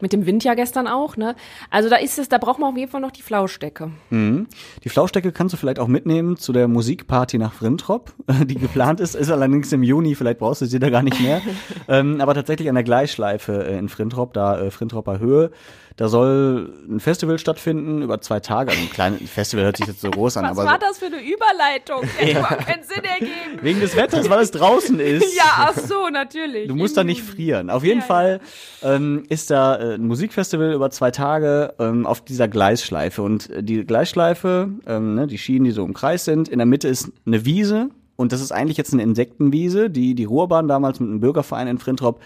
Mit 0.00 0.12
dem 0.12 0.26
Wind 0.26 0.42
ja 0.42 0.54
gestern 0.54 0.88
auch, 0.88 1.16
ne? 1.16 1.36
Also 1.70 1.88
da 1.88 1.96
ist 1.96 2.18
es, 2.18 2.28
da 2.28 2.38
braucht 2.38 2.58
man 2.58 2.70
auf 2.72 2.76
jeden 2.76 2.90
Fall 2.90 3.00
noch 3.00 3.12
die 3.12 3.22
Flauschdecke. 3.22 3.92
Die 4.10 4.88
Flauschdecke 4.88 5.30
kannst 5.30 5.52
du 5.52 5.56
vielleicht 5.56 5.78
auch 5.78 5.86
mitnehmen 5.86 6.36
zu 6.36 6.52
der 6.52 6.66
Musikparty 6.66 7.38
nach 7.38 7.52
Frintrop, 7.52 8.12
die 8.44 8.56
geplant 8.56 8.98
ist. 8.98 9.14
Ist 9.14 9.30
allerdings 9.30 9.72
im 9.72 9.84
Juni, 9.84 10.16
vielleicht 10.16 10.40
brauchst 10.40 10.62
du 10.62 10.66
sie 10.66 10.80
da 10.80 10.90
gar 10.90 11.04
nicht 11.04 11.20
mehr. 11.20 11.40
ähm, 11.88 12.20
aber 12.20 12.34
tatsächlich 12.34 12.68
an 12.68 12.74
der 12.74 12.82
Gleisschleife 12.84 13.64
äh, 13.66 13.78
in 13.78 13.88
Frintrop, 13.88 14.34
da 14.34 14.60
äh, 14.60 14.70
Frintropper 14.72 15.20
Höhe. 15.20 15.52
Da 15.96 16.08
soll 16.08 16.72
ein 16.88 16.98
Festival 16.98 17.38
stattfinden 17.38 18.02
über 18.02 18.20
zwei 18.20 18.40
Tage. 18.40 18.72
Also 18.72 18.82
ein 18.82 18.90
kleines 18.90 19.30
Festival 19.30 19.64
hört 19.64 19.76
sich 19.76 19.86
jetzt 19.86 20.00
so 20.00 20.10
groß 20.10 20.36
an, 20.38 20.42
Was 20.44 20.50
aber 20.58 20.64
war 20.64 20.74
so, 20.80 20.86
das 20.88 20.98
für 20.98 21.06
eine 21.06 21.18
Überleitung? 21.22 22.02
Der 22.20 22.26
hat 22.26 22.30
überhaupt 22.40 22.66
keinen 22.66 22.82
Sinn 22.82 23.04
ergeben. 23.04 23.62
wegen 23.62 23.78
des 23.80 23.94
Wetters, 23.94 24.28
weil 24.28 24.40
es 24.40 24.50
draußen 24.50 24.98
ist. 24.98 25.36
Ja, 25.36 25.44
ach 25.72 25.78
so, 25.78 26.08
natürlich. 26.08 26.66
Du 26.66 26.74
musst 26.74 26.96
da 26.96 27.04
nicht 27.04 27.22
frieren. 27.22 27.70
Auf 27.70 27.84
jeden 27.84 28.00
Ja, 28.00 28.06
Fall 28.06 28.40
ähm, 28.82 29.22
ist 29.28 29.52
da 29.52 29.76
äh, 29.76 29.94
ein 29.94 30.06
Musikfestival 30.08 30.72
über 30.72 30.90
zwei 30.90 31.12
Tage 31.12 31.74
ähm, 31.78 32.06
auf 32.06 32.22
dieser 32.22 32.48
Gleisschleife. 32.48 33.22
Und 33.22 33.48
äh, 33.50 33.62
die 33.62 33.84
Gleisschleife, 33.84 34.70
ähm, 34.88 35.14
ne, 35.14 35.28
die 35.28 35.38
Schienen, 35.38 35.64
die 35.64 35.70
so 35.70 35.84
im 35.84 35.94
Kreis 35.94 36.24
sind, 36.24 36.48
in 36.48 36.58
der 36.58 36.66
Mitte 36.66 36.88
ist 36.88 37.12
eine 37.24 37.44
Wiese. 37.44 37.90
Und 38.16 38.32
das 38.32 38.40
ist 38.40 38.50
eigentlich 38.50 38.76
jetzt 38.78 38.92
eine 38.92 39.02
Insektenwiese, 39.04 39.90
die 39.90 40.16
die 40.16 40.24
Ruhrbahn 40.24 40.66
damals 40.66 40.98
mit 40.98 41.08
einem 41.08 41.20
Bürgerverein 41.20 41.68
in 41.68 41.78
Frintrop 41.78 42.20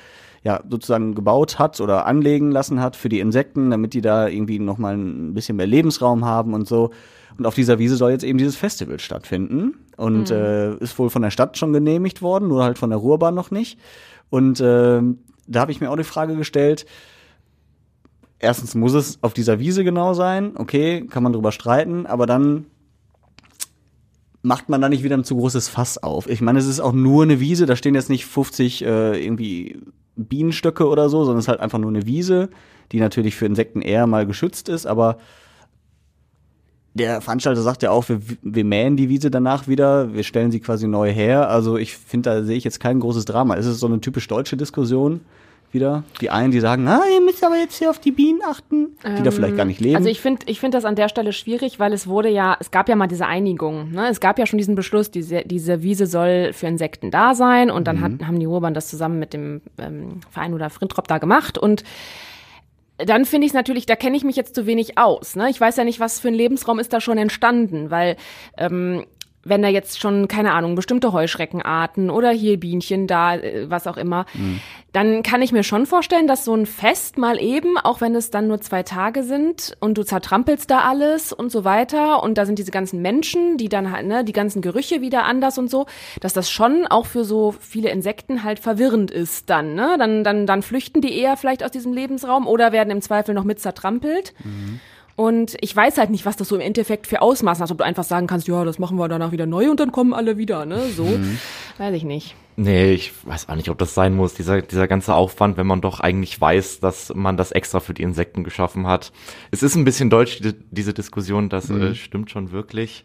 ja 0.48 0.60
sozusagen 0.68 1.14
gebaut 1.14 1.58
hat 1.58 1.78
oder 1.78 2.06
anlegen 2.06 2.50
lassen 2.50 2.80
hat 2.80 2.96
für 2.96 3.10
die 3.10 3.20
Insekten, 3.20 3.70
damit 3.70 3.92
die 3.92 4.00
da 4.00 4.28
irgendwie 4.28 4.58
nochmal 4.58 4.96
ein 4.96 5.34
bisschen 5.34 5.56
mehr 5.56 5.66
Lebensraum 5.66 6.24
haben 6.24 6.54
und 6.54 6.66
so. 6.66 6.90
Und 7.36 7.46
auf 7.46 7.54
dieser 7.54 7.78
Wiese 7.78 7.96
soll 7.96 8.12
jetzt 8.12 8.24
eben 8.24 8.38
dieses 8.38 8.56
Festival 8.56 8.98
stattfinden. 8.98 9.74
Und 9.98 10.30
äh, 10.30 10.74
ist 10.76 10.98
wohl 10.98 11.10
von 11.10 11.22
der 11.22 11.30
Stadt 11.30 11.58
schon 11.58 11.74
genehmigt 11.74 12.22
worden, 12.22 12.48
nur 12.48 12.64
halt 12.64 12.78
von 12.78 12.88
der 12.88 12.98
Ruhrbahn 12.98 13.34
noch 13.34 13.50
nicht. 13.50 13.78
Und 14.30 14.58
äh, 14.60 15.02
da 15.46 15.60
habe 15.60 15.70
ich 15.70 15.80
mir 15.80 15.90
auch 15.90 15.96
die 15.96 16.04
Frage 16.04 16.34
gestellt, 16.34 16.86
erstens 18.38 18.74
muss 18.74 18.94
es 18.94 19.22
auf 19.22 19.34
dieser 19.34 19.58
Wiese 19.58 19.84
genau 19.84 20.14
sein, 20.14 20.52
okay, 20.56 21.06
kann 21.06 21.22
man 21.22 21.34
drüber 21.34 21.52
streiten, 21.52 22.06
aber 22.06 22.26
dann 22.26 22.66
macht 24.42 24.68
man 24.68 24.80
da 24.80 24.88
nicht 24.88 25.04
wieder 25.04 25.16
ein 25.16 25.24
zu 25.24 25.36
großes 25.36 25.68
Fass 25.68 25.98
auf. 25.98 26.28
Ich 26.28 26.40
meine, 26.40 26.58
es 26.58 26.66
ist 26.66 26.80
auch 26.80 26.92
nur 26.92 27.24
eine 27.24 27.38
Wiese, 27.38 27.66
da 27.66 27.76
stehen 27.76 27.94
jetzt 27.94 28.08
nicht 28.08 28.24
50 28.24 28.84
äh, 28.84 29.22
irgendwie 29.22 29.80
Bienenstöcke 30.18 30.86
oder 30.86 31.08
so, 31.08 31.24
sondern 31.24 31.38
es 31.38 31.44
ist 31.44 31.48
halt 31.48 31.60
einfach 31.60 31.78
nur 31.78 31.90
eine 31.90 32.06
Wiese, 32.06 32.50
die 32.92 33.00
natürlich 33.00 33.36
für 33.36 33.46
Insekten 33.46 33.82
eher 33.82 34.06
mal 34.06 34.26
geschützt 34.26 34.68
ist, 34.68 34.86
aber 34.86 35.18
der 36.94 37.20
Veranstalter 37.20 37.62
sagt 37.62 37.82
ja 37.82 37.90
auch, 37.90 38.08
wir, 38.08 38.20
wir 38.42 38.64
mähen 38.64 38.96
die 38.96 39.08
Wiese 39.08 39.30
danach 39.30 39.68
wieder, 39.68 40.12
wir 40.14 40.24
stellen 40.24 40.50
sie 40.50 40.60
quasi 40.60 40.88
neu 40.88 41.12
her. 41.12 41.48
Also 41.48 41.76
ich 41.76 41.96
finde, 41.96 42.30
da 42.30 42.42
sehe 42.42 42.56
ich 42.56 42.64
jetzt 42.64 42.80
kein 42.80 42.98
großes 42.98 43.24
Drama. 43.24 43.56
Es 43.56 43.66
ist 43.66 43.78
so 43.78 43.86
eine 43.86 44.00
typisch 44.00 44.26
deutsche 44.26 44.56
Diskussion 44.56 45.20
wieder. 45.72 46.04
Die 46.20 46.30
einen, 46.30 46.50
die 46.50 46.60
sagen, 46.60 46.86
ah, 46.88 47.02
ihr 47.12 47.20
müsst 47.20 47.44
aber 47.44 47.56
jetzt 47.56 47.78
hier 47.78 47.90
auf 47.90 47.98
die 47.98 48.12
Bienen 48.12 48.40
achten, 48.46 48.96
die 49.04 49.08
ähm, 49.08 49.24
da 49.24 49.30
vielleicht 49.30 49.56
gar 49.56 49.64
nicht 49.64 49.80
leben. 49.80 49.96
Also 49.96 50.08
ich 50.08 50.20
finde 50.20 50.46
ich 50.46 50.60
finde 50.60 50.76
das 50.76 50.84
an 50.84 50.94
der 50.94 51.08
Stelle 51.08 51.32
schwierig, 51.32 51.78
weil 51.78 51.92
es 51.92 52.06
wurde 52.06 52.28
ja, 52.28 52.56
es 52.60 52.70
gab 52.70 52.88
ja 52.88 52.96
mal 52.96 53.06
diese 53.06 53.26
Einigung. 53.26 53.90
Ne? 53.92 54.08
Es 54.08 54.20
gab 54.20 54.38
ja 54.38 54.46
schon 54.46 54.58
diesen 54.58 54.74
Beschluss, 54.74 55.10
diese, 55.10 55.42
diese 55.42 55.82
Wiese 55.82 56.06
soll 56.06 56.52
für 56.52 56.66
Insekten 56.66 57.10
da 57.10 57.34
sein 57.34 57.70
und 57.70 57.86
dann 57.86 57.96
mhm. 57.96 58.02
hat, 58.02 58.12
haben 58.26 58.40
die 58.40 58.46
Urban 58.46 58.74
das 58.74 58.88
zusammen 58.88 59.18
mit 59.18 59.32
dem 59.32 59.60
ähm, 59.78 60.20
Verein 60.30 60.54
oder 60.54 60.70
Frintrop 60.70 61.08
da 61.08 61.18
gemacht 61.18 61.58
und 61.58 61.84
dann 62.98 63.24
finde 63.24 63.46
ich 63.46 63.50
es 63.50 63.54
natürlich, 63.54 63.86
da 63.86 63.94
kenne 63.94 64.16
ich 64.16 64.24
mich 64.24 64.34
jetzt 64.34 64.56
zu 64.56 64.66
wenig 64.66 64.98
aus. 64.98 65.36
Ne? 65.36 65.48
Ich 65.50 65.60
weiß 65.60 65.76
ja 65.76 65.84
nicht, 65.84 66.00
was 66.00 66.18
für 66.18 66.28
ein 66.28 66.34
Lebensraum 66.34 66.80
ist 66.80 66.92
da 66.92 67.00
schon 67.00 67.16
entstanden, 67.16 67.90
weil 67.90 68.16
ähm, 68.56 69.04
wenn 69.44 69.62
da 69.62 69.68
jetzt 69.68 70.00
schon, 70.00 70.28
keine 70.28 70.52
Ahnung, 70.52 70.74
bestimmte 70.74 71.12
Heuschreckenarten 71.12 72.10
oder 72.10 72.30
hier 72.30 72.58
Bienchen 72.58 73.06
da, 73.06 73.36
äh, 73.36 73.70
was 73.70 73.86
auch 73.86 73.96
immer, 73.96 74.26
mhm. 74.34 74.60
dann 74.92 75.22
kann 75.22 75.42
ich 75.42 75.52
mir 75.52 75.62
schon 75.62 75.86
vorstellen, 75.86 76.26
dass 76.26 76.44
so 76.44 76.54
ein 76.54 76.66
Fest 76.66 77.18
mal 77.18 77.40
eben, 77.40 77.78
auch 77.78 78.00
wenn 78.00 78.14
es 78.14 78.30
dann 78.30 78.48
nur 78.48 78.60
zwei 78.60 78.82
Tage 78.82 79.22
sind 79.22 79.76
und 79.80 79.96
du 79.96 80.04
zertrampelst 80.04 80.70
da 80.70 80.80
alles 80.80 81.32
und 81.32 81.50
so 81.50 81.64
weiter 81.64 82.22
und 82.22 82.36
da 82.36 82.46
sind 82.46 82.58
diese 82.58 82.70
ganzen 82.70 83.00
Menschen, 83.00 83.56
die 83.56 83.68
dann 83.68 83.92
halt, 83.92 84.06
ne, 84.06 84.24
die 84.24 84.32
ganzen 84.32 84.62
Gerüche 84.62 85.00
wieder 85.00 85.24
anders 85.24 85.58
und 85.58 85.70
so, 85.70 85.86
dass 86.20 86.32
das 86.32 86.50
schon 86.50 86.86
auch 86.86 87.06
für 87.06 87.24
so 87.24 87.54
viele 87.58 87.90
Insekten 87.90 88.44
halt 88.44 88.58
verwirrend 88.58 89.10
ist 89.10 89.50
dann, 89.50 89.74
ne? 89.74 89.96
Dann, 89.98 90.24
dann, 90.24 90.46
dann 90.46 90.62
flüchten 90.62 91.00
die 91.00 91.16
eher 91.16 91.36
vielleicht 91.36 91.64
aus 91.64 91.70
diesem 91.70 91.92
Lebensraum 91.92 92.46
oder 92.46 92.72
werden 92.72 92.90
im 92.90 93.00
Zweifel 93.00 93.34
noch 93.34 93.44
mit 93.44 93.60
zertrampelt. 93.60 94.34
Mhm. 94.44 94.80
Und 95.18 95.56
ich 95.60 95.74
weiß 95.74 95.98
halt 95.98 96.10
nicht, 96.10 96.26
was 96.26 96.36
das 96.36 96.46
so 96.46 96.54
im 96.54 96.60
Endeffekt 96.60 97.08
für 97.08 97.22
Ausmaßen 97.22 97.60
hat. 97.60 97.72
Ob 97.72 97.78
du 97.78 97.84
einfach 97.84 98.04
sagen 98.04 98.28
kannst, 98.28 98.46
ja, 98.46 98.64
das 98.64 98.78
machen 98.78 98.98
wir 98.98 99.08
danach 99.08 99.32
wieder 99.32 99.46
neu 99.46 99.68
und 99.68 99.80
dann 99.80 99.90
kommen 99.90 100.14
alle 100.14 100.38
wieder, 100.38 100.64
ne? 100.64 100.80
So. 100.96 101.02
Mhm. 101.02 101.40
Weiß 101.76 101.92
ich 101.96 102.04
nicht. 102.04 102.36
Nee, 102.54 102.92
ich 102.92 103.12
weiß 103.26 103.48
auch 103.48 103.56
nicht, 103.56 103.68
ob 103.68 103.78
das 103.78 103.94
sein 103.94 104.14
muss. 104.14 104.34
Dieser, 104.34 104.62
dieser 104.62 104.86
ganze 104.86 105.16
Aufwand, 105.16 105.56
wenn 105.56 105.66
man 105.66 105.80
doch 105.80 105.98
eigentlich 105.98 106.40
weiß, 106.40 106.78
dass 106.78 107.12
man 107.16 107.36
das 107.36 107.50
extra 107.50 107.80
für 107.80 107.94
die 107.94 108.04
Insekten 108.04 108.44
geschaffen 108.44 108.86
hat. 108.86 109.10
Es 109.50 109.64
ist 109.64 109.74
ein 109.74 109.84
bisschen 109.84 110.08
deutsch, 110.08 110.38
die, 110.40 110.54
diese 110.70 110.94
Diskussion, 110.94 111.48
das 111.48 111.68
mhm. 111.68 111.82
äh, 111.82 111.94
stimmt 111.96 112.30
schon 112.30 112.52
wirklich. 112.52 113.04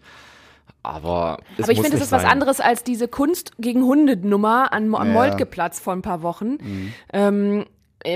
Aber, 0.84 1.40
es 1.58 1.64
Aber 1.64 1.72
ich 1.72 1.82
finde, 1.82 1.98
es 1.98 2.04
ist 2.04 2.10
sein. 2.12 2.22
was 2.22 2.30
anderes 2.30 2.60
als 2.60 2.84
diese 2.84 3.08
Kunst 3.08 3.54
gegen 3.58 3.86
Hunde-Nummer 3.86 4.72
am, 4.72 4.94
am 4.94 5.08
ja. 5.08 5.14
Moltkeplatz 5.14 5.80
vor 5.80 5.94
ein 5.94 6.04
paar 6.04 6.22
Wochen. 6.22 6.58
Mhm. 6.62 6.94
Ähm, 7.12 7.62
äh, 7.62 7.66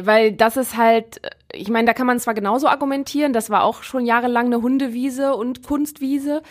weil 0.03 0.31
das 0.31 0.57
ist 0.57 0.77
halt, 0.77 1.23
äh, 1.23 1.29
ich 1.53 1.69
meine, 1.69 1.85
da 1.85 1.93
kann 1.93 2.07
man 2.07 2.19
zwar 2.19 2.33
genauso 2.33 2.67
argumentieren, 2.67 3.33
das 3.33 3.49
war 3.49 3.63
auch 3.63 3.83
schon 3.83 4.05
jahrelang 4.05 4.47
eine 4.47 4.61
Hundewiese 4.61 5.35
und 5.35 5.63
Kunstwiese, 5.63 6.41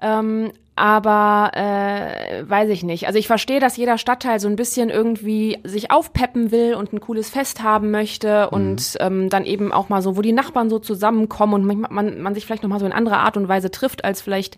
ähm, 0.00 0.52
aber 0.76 1.50
äh, 1.54 2.48
weiß 2.48 2.70
ich 2.70 2.82
nicht. 2.82 3.06
Also 3.06 3.18
ich 3.18 3.26
verstehe, 3.26 3.60
dass 3.60 3.76
jeder 3.76 3.98
Stadtteil 3.98 4.40
so 4.40 4.48
ein 4.48 4.56
bisschen 4.56 4.88
irgendwie 4.88 5.58
sich 5.62 5.90
aufpeppen 5.90 6.52
will 6.52 6.74
und 6.74 6.94
ein 6.94 7.00
cooles 7.00 7.28
Fest 7.28 7.62
haben 7.62 7.90
möchte 7.90 8.48
mhm. 8.50 8.56
und 8.56 8.96
ähm, 9.00 9.28
dann 9.28 9.44
eben 9.44 9.72
auch 9.72 9.90
mal 9.90 10.00
so, 10.00 10.16
wo 10.16 10.22
die 10.22 10.32
Nachbarn 10.32 10.70
so 10.70 10.78
zusammenkommen 10.78 11.54
und 11.54 11.64
man, 11.64 11.92
man, 11.92 12.22
man 12.22 12.34
sich 12.34 12.46
vielleicht 12.46 12.62
noch 12.62 12.70
mal 12.70 12.80
so 12.80 12.86
in 12.86 12.92
anderer 12.92 13.18
Art 13.18 13.36
und 13.36 13.48
Weise 13.48 13.70
trifft, 13.70 14.04
als 14.04 14.22
vielleicht 14.22 14.56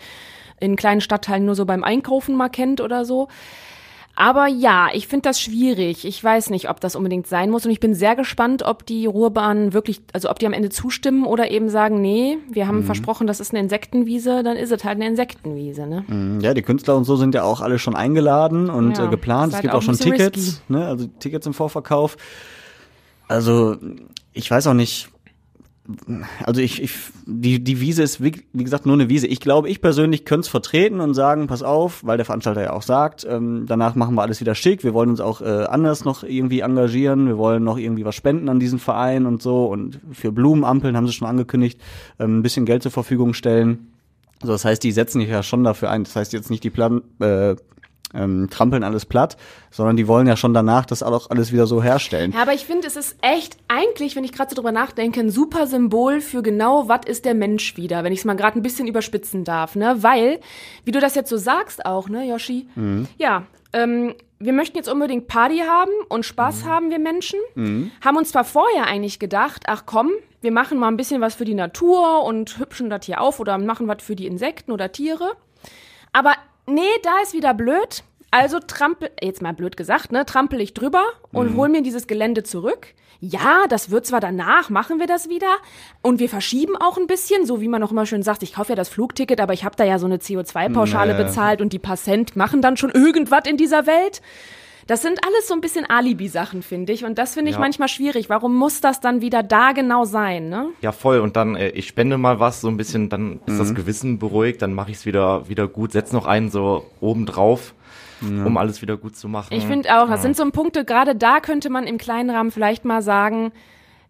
in 0.61 0.76
kleinen 0.76 1.00
Stadtteilen 1.00 1.45
nur 1.45 1.57
so 1.57 1.67
beim 1.67 1.83
Einkaufen 1.83 2.37
mal 2.37 2.49
kennt 2.49 2.81
oder 2.81 3.05
so. 3.05 3.26
Aber 4.14 4.47
ja, 4.47 4.88
ich 4.92 5.09
finde 5.09 5.28
das 5.28 5.40
schwierig. 5.40 6.04
Ich 6.04 6.23
weiß 6.23 6.50
nicht, 6.50 6.69
ob 6.69 6.81
das 6.81 6.97
unbedingt 6.97 7.26
sein 7.26 7.50
muss. 7.50 7.64
Und 7.64 7.73
ich 7.73 7.81
bin 7.81 7.95
sehr 7.95 8.14
gespannt, 8.14 8.62
ob 8.62 8.85
die 8.85 9.07
Ruhrbahnen 9.07 9.73
wirklich, 9.73 10.02
also 10.12 10.28
ob 10.28 10.38
die 10.38 10.47
am 10.47 10.52
Ende 10.52 10.69
zustimmen 10.69 11.25
oder 11.25 11.50
eben 11.50 11.71
sagen, 11.71 12.00
nee, 12.00 12.37
wir 12.50 12.66
haben 12.66 12.81
mhm. 12.81 12.85
versprochen, 12.85 13.26
das 13.26 13.40
ist 13.40 13.52
eine 13.52 13.61
Insektenwiese, 13.61 14.42
dann 14.42 14.57
ist 14.57 14.71
es 14.71 14.85
halt 14.85 14.97
eine 14.97 15.07
Insektenwiese. 15.07 15.87
Ne? 15.87 16.04
Mhm. 16.07 16.40
Ja, 16.40 16.52
die 16.52 16.62
Künstler 16.62 16.97
und 16.97 17.04
so 17.04 17.16
sind 17.16 17.35
ja 17.35 17.42
auch 17.42 17.62
alle 17.62 17.78
schon 17.78 17.97
eingeladen 17.97 18.69
und 18.69 18.99
ja, 18.99 19.07
äh, 19.07 19.09
geplant. 19.09 19.49
Es 19.49 19.54
halt 19.54 19.62
gibt 19.62 19.75
auch, 19.75 19.78
auch 19.78 19.83
schon 19.83 19.97
Tickets, 19.97 20.62
ne? 20.69 20.87
also 20.87 21.07
Tickets 21.19 21.47
im 21.47 21.54
Vorverkauf. 21.54 22.16
Also 23.28 23.76
ich 24.35 24.50
weiß 24.50 24.66
auch 24.66 24.75
nicht, 24.75 25.09
also 26.44 26.60
ich, 26.60 26.80
ich 26.80 26.92
die, 27.26 27.62
die 27.62 27.80
Wiese 27.80 28.04
ist 28.04 28.22
wie, 28.22 28.44
wie 28.52 28.62
gesagt 28.62 28.86
nur 28.86 28.94
eine 28.94 29.08
Wiese. 29.08 29.26
Ich 29.26 29.40
glaube, 29.40 29.68
ich 29.68 29.80
persönlich 29.80 30.24
könnte 30.24 30.42
es 30.42 30.48
vertreten 30.48 31.00
und 31.00 31.14
sagen, 31.14 31.48
pass 31.48 31.62
auf, 31.62 32.04
weil 32.04 32.16
der 32.16 32.24
Veranstalter 32.24 32.62
ja 32.62 32.72
auch 32.72 32.82
sagt, 32.82 33.26
ähm, 33.28 33.64
danach 33.66 33.96
machen 33.96 34.14
wir 34.14 34.22
alles 34.22 34.40
wieder 34.40 34.54
schick, 34.54 34.84
wir 34.84 34.94
wollen 34.94 35.10
uns 35.10 35.20
auch 35.20 35.40
äh, 35.40 35.64
anders 35.64 36.04
noch 36.04 36.22
irgendwie 36.22 36.60
engagieren, 36.60 37.26
wir 37.26 37.36
wollen 37.36 37.64
noch 37.64 37.78
irgendwie 37.78 38.04
was 38.04 38.14
spenden 38.14 38.48
an 38.48 38.60
diesen 38.60 38.78
Verein 38.78 39.26
und 39.26 39.42
so 39.42 39.66
und 39.66 39.98
für 40.12 40.30
Blumenampeln 40.30 40.96
haben 40.96 41.08
sie 41.08 41.14
schon 41.14 41.28
angekündigt, 41.28 41.80
ähm, 42.20 42.38
ein 42.38 42.42
bisschen 42.42 42.64
Geld 42.64 42.84
zur 42.84 42.92
Verfügung 42.92 43.34
stellen. 43.34 43.88
Also 44.40 44.52
das 44.52 44.64
heißt, 44.64 44.82
die 44.82 44.92
setzen 44.92 45.20
sich 45.20 45.30
ja 45.30 45.42
schon 45.42 45.64
dafür 45.64 45.90
ein. 45.90 46.04
Das 46.04 46.16
heißt 46.16 46.32
jetzt 46.32 46.50
nicht 46.50 46.64
die 46.64 46.70
Plan 46.70 47.02
äh, 47.20 47.56
ähm, 48.14 48.49
trampeln 48.50 48.85
alles 48.85 49.07
platt, 49.07 49.37
sondern 49.71 49.97
die 49.97 50.09
wollen 50.09 50.26
ja 50.26 50.37
schon 50.37 50.54
danach 50.54 50.87
das 50.87 51.02
auch 51.02 51.31
alles 51.31 51.52
wieder 51.52 51.66
so 51.66 51.83
herstellen. 51.83 52.33
Ja, 52.33 52.42
aber 52.42 52.54
ich 52.54 52.66
finde, 52.66 52.87
es 52.87 52.97
ist 52.97 53.16
echt 53.23 53.57
eigentlich, 53.69 54.17
wenn 54.17 54.25
ich 54.25 54.32
gerade 54.32 54.50
so 54.50 54.56
drüber 54.56 54.73
nachdenke, 54.73 55.21
ein 55.21 55.30
super 55.30 55.67
Symbol 55.67 56.21
für 56.21 56.43
genau, 56.43 56.89
was 56.89 57.06
ist 57.06 57.25
der 57.25 57.34
Mensch 57.34 57.76
wieder, 57.76 58.04
wenn 58.04 58.13
ich 58.13 58.21
es 58.21 58.25
mal 58.25 58.36
gerade 58.36 58.58
ein 58.58 58.63
bisschen 58.63 58.86
überspitzen 58.86 59.45
darf, 59.45 59.76
ne? 59.76 60.02
Weil, 60.02 60.41
wie 60.84 60.93
du 60.93 61.00
das 61.00 61.15
jetzt 61.15 61.30
so 61.30 61.36
sagst 61.36 61.86
auch, 61.86 62.08
ne, 62.08 62.26
Yoshi? 62.28 62.67
Mhm. 62.75 63.08
Ja, 63.19 63.45
ähm, 63.73 64.15
wir 64.39 64.52
möchten 64.52 64.76
jetzt 64.76 64.89
unbedingt 64.89 65.28
Party 65.28 65.58
haben 65.58 65.93
und 66.08 66.26
Spaß 66.26 66.65
mhm. 66.65 66.69
haben 66.69 66.91
wir 66.91 66.99
Menschen. 66.99 67.39
Mhm. 67.54 67.93
Haben 68.04 68.17
uns 68.17 68.30
zwar 68.30 68.45
vorher 68.45 68.86
eigentlich 68.86 69.19
gedacht, 69.19 69.65
ach 69.67 69.84
komm, 69.86 70.10
wir 70.41 70.50
machen 70.50 70.78
mal 70.78 70.89
ein 70.89 70.97
bisschen 70.97 71.21
was 71.21 71.36
für 71.36 71.45
die 71.45 71.54
Natur 71.54 72.25
und 72.25 72.58
hübschen 72.58 72.91
das 72.91 73.06
hier 73.06 73.21
auf 73.21 73.39
oder 73.39 73.56
machen 73.58 73.86
was 73.86 74.02
für 74.02 74.17
die 74.17 74.26
Insekten 74.26 74.73
oder 74.73 74.91
Tiere. 74.91 75.32
Aber 76.13 76.34
nee, 76.67 76.82
da 77.02 77.23
ist 77.23 77.32
wieder 77.32 77.54
blöd. 77.54 78.02
Also 78.32 78.60
trampel, 78.66 79.10
jetzt 79.21 79.42
mal 79.42 79.52
blöd 79.52 79.76
gesagt, 79.76 80.10
ne, 80.10 80.25
trampel 80.25 80.62
ich 80.62 80.73
drüber 80.73 81.04
und 81.32 81.52
mhm. 81.52 81.56
hol 81.58 81.68
mir 81.68 81.82
dieses 81.82 82.06
Gelände 82.06 82.42
zurück. 82.42 82.88
Ja, 83.21 83.66
das 83.68 83.90
wird 83.90 84.06
zwar 84.06 84.21
danach, 84.21 84.71
machen 84.71 84.99
wir 84.99 85.06
das 85.06 85.28
wieder. 85.28 85.58
Und 86.00 86.18
wir 86.18 86.30
verschieben 86.30 86.75
auch 86.76 86.97
ein 86.97 87.06
bisschen, 87.06 87.45
so 87.45 87.60
wie 87.60 87.68
man 87.68 87.82
auch 87.82 87.92
immer 87.92 88.06
schön 88.06 88.23
sagt, 88.23 88.42
ich 88.42 88.54
kaufe 88.54 88.71
ja 88.71 88.75
das 88.75 88.88
Flugticket, 88.88 89.38
aber 89.38 89.52
ich 89.52 89.64
habe 89.64 89.76
da 89.76 89.84
ja 89.84 89.99
so 89.99 90.06
eine 90.06 90.16
CO2-Pauschale 90.16 91.12
naja. 91.12 91.25
bezahlt 91.25 91.60
und 91.60 91.75
die 91.75 91.78
paar 91.78 91.99
Cent 91.99 92.34
machen 92.34 92.62
dann 92.62 92.78
schon 92.78 92.90
irgendwas 92.90 93.45
in 93.47 93.58
dieser 93.58 93.86
Welt. 93.86 94.23
Das 94.86 95.02
sind 95.02 95.21
alles 95.25 95.47
so 95.47 95.54
ein 95.54 95.60
bisschen 95.60 95.84
Alibi-Sachen, 95.88 96.62
finde 96.62 96.95
ich. 96.95 97.04
Und 97.04 97.18
das 97.18 97.34
finde 97.34 97.50
ich 97.50 97.56
ja. 97.56 97.60
manchmal 97.60 97.88
schwierig. 97.88 98.30
Warum 98.30 98.56
muss 98.56 98.80
das 98.80 99.00
dann 99.00 99.21
wieder 99.21 99.42
da 99.42 99.73
genau 99.73 100.04
sein, 100.04 100.49
ne? 100.49 100.71
Ja, 100.80 100.90
voll. 100.92 101.21
Und 101.21 101.36
dann, 101.36 101.54
äh, 101.54 101.68
ich 101.68 101.86
spende 101.86 102.16
mal 102.16 102.40
was, 102.40 102.62
so 102.62 102.68
ein 102.68 102.78
bisschen, 102.78 103.10
dann 103.10 103.40
ist 103.47 103.54
mhm. 103.54 103.58
das 103.58 103.75
Gewissen 103.75 104.18
beruhigt, 104.18 104.62
dann 104.62 104.73
mache 104.73 104.90
ich 104.90 104.97
es 104.97 105.06
wieder, 105.06 105.49
wieder 105.49 105.68
gut, 105.68 105.92
setz 105.92 106.12
noch 106.12 106.26
einen 106.26 106.50
so 106.50 106.86
oben 107.00 107.26
drauf. 107.26 107.75
Ja. 108.23 108.45
um 108.45 108.56
alles 108.56 108.82
wieder 108.82 108.97
gut 108.97 109.17
zu 109.17 109.28
machen. 109.28 109.54
Ich 109.54 109.65
finde 109.65 109.89
auch, 109.97 110.08
das 110.08 110.19
ja. 110.19 110.23
sind 110.23 110.37
so 110.37 110.50
Punkte, 110.50 110.85
gerade 110.85 111.15
da 111.15 111.41
könnte 111.41 111.71
man 111.71 111.87
im 111.87 111.99
kleinen 111.99 112.30
Rahmen 112.30 112.50
vielleicht 112.50 112.85
mal 112.85 113.02
sagen, 113.02 113.52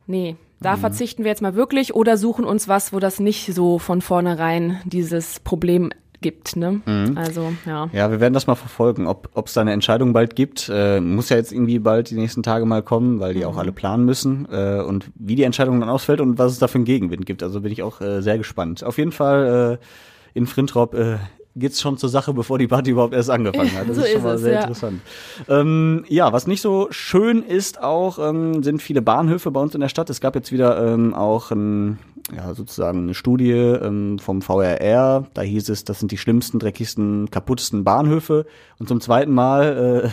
nee, 0.07 0.37
da 0.61 0.77
mhm. 0.77 0.81
verzichten 0.81 1.25
wir 1.25 1.31
jetzt 1.31 1.43
mal 1.43 1.55
wirklich 1.55 1.95
oder 1.95 2.17
suchen 2.17 2.45
uns 2.45 2.69
was, 2.69 2.93
wo 2.93 3.01
das 3.01 3.21
nicht 3.21 3.55
so 3.55 3.79
von 3.79 4.01
vornherein 4.01 4.81
dieses 4.85 5.41
Problem 5.41 5.91
gibt. 6.23 6.57
Ne? 6.57 6.81
Mhm. 6.87 7.19
Also, 7.19 7.53
ja. 7.67 7.89
Ja, 7.93 8.11
wir 8.11 8.21
werden 8.21 8.33
das 8.33 8.47
mal 8.47 8.55
verfolgen, 8.55 9.07
ob 9.07 9.47
es 9.47 9.53
da 9.53 9.61
eine 9.61 9.73
Entscheidung 9.73 10.13
bald 10.13 10.37
gibt. 10.37 10.71
Äh, 10.73 11.01
muss 11.01 11.29
ja 11.29 11.37
jetzt 11.37 11.53
irgendwie 11.53 11.81
bald 11.81 12.11
die 12.11 12.15
nächsten 12.15 12.43
Tage 12.43 12.65
mal 12.65 12.83
kommen, 12.83 13.21
weil 13.21 13.35
die 13.35 13.41
mhm. 13.41 13.47
auch 13.47 13.57
alle 13.59 13.73
planen 13.73 14.05
müssen. 14.05 14.47
Äh, 14.51 14.81
und 14.81 15.11
wie 15.17 15.35
die 15.35 15.43
Entscheidung 15.43 15.81
dann 15.81 15.91
ausfällt 15.91 16.21
und 16.21 16.39
was 16.39 16.53
es 16.53 16.59
da 16.59 16.69
für 16.69 16.77
einen 16.77 16.85
Gegenwind 16.85 17.27
gibt. 17.27 17.43
Also 17.43 17.61
bin 17.61 17.73
ich 17.73 17.83
auch 17.83 18.01
äh, 18.01 18.23
sehr 18.23 18.39
gespannt. 18.39 18.85
Auf 18.85 18.99
jeden 18.99 19.13
Fall 19.13 19.79
äh, 19.81 20.39
in 20.39 20.47
Frintrop 20.47 20.95
äh, 20.95 21.17
geht's 21.55 21.81
schon 21.81 21.99
zur 21.99 22.09
Sache, 22.09 22.33
bevor 22.33 22.59
die 22.59 22.67
Party 22.67 22.91
überhaupt 22.91 23.15
erst 23.15 23.31
angefangen 23.31 23.73
hat. 23.73 23.89
Das 23.89 23.97
so 23.97 24.03
ist 24.03 24.13
schon 24.13 24.23
mal 24.23 24.35
es, 24.35 24.41
sehr 24.41 24.55
ja. 24.55 24.61
interessant. 24.61 25.01
Ähm, 25.49 26.05
ja, 26.09 26.33
was 26.33 26.47
nicht 26.47 26.61
so 26.61 26.89
schön 26.91 27.43
ist 27.43 27.83
auch, 27.83 28.19
ähm, 28.19 28.63
sind 28.63 28.81
viele 28.81 29.03
Bahnhöfe 29.03 29.51
bei 29.51 29.61
uns 29.61 29.75
in 29.75 29.81
der 29.81 29.89
Stadt. 29.89 30.11
Es 30.11 30.21
gab 30.21 30.35
jetzt 30.35 30.53
wieder 30.53 30.93
ähm, 30.93 31.15
auch 31.15 31.51
ein, 31.51 31.99
ja, 32.35 32.55
sozusagen 32.55 33.01
eine 33.01 33.15
Studie 33.15 33.53
ähm, 33.53 34.19
vom 34.19 34.43
VRR. 34.43 35.27
Da 35.35 35.43
hieß 35.43 35.69
es, 35.69 35.85
das 35.85 36.01
sind 36.01 36.11
die 36.11 36.19
schlimmsten, 36.19 36.59
dreckigsten, 36.59 37.31
kaputtesten 37.31 37.85
Bahnhöfe. 37.85 38.47
Und 38.79 38.89
zum 38.89 39.01
zweiten 39.01 39.33
Mal 39.33 40.05
äh, 40.05 40.11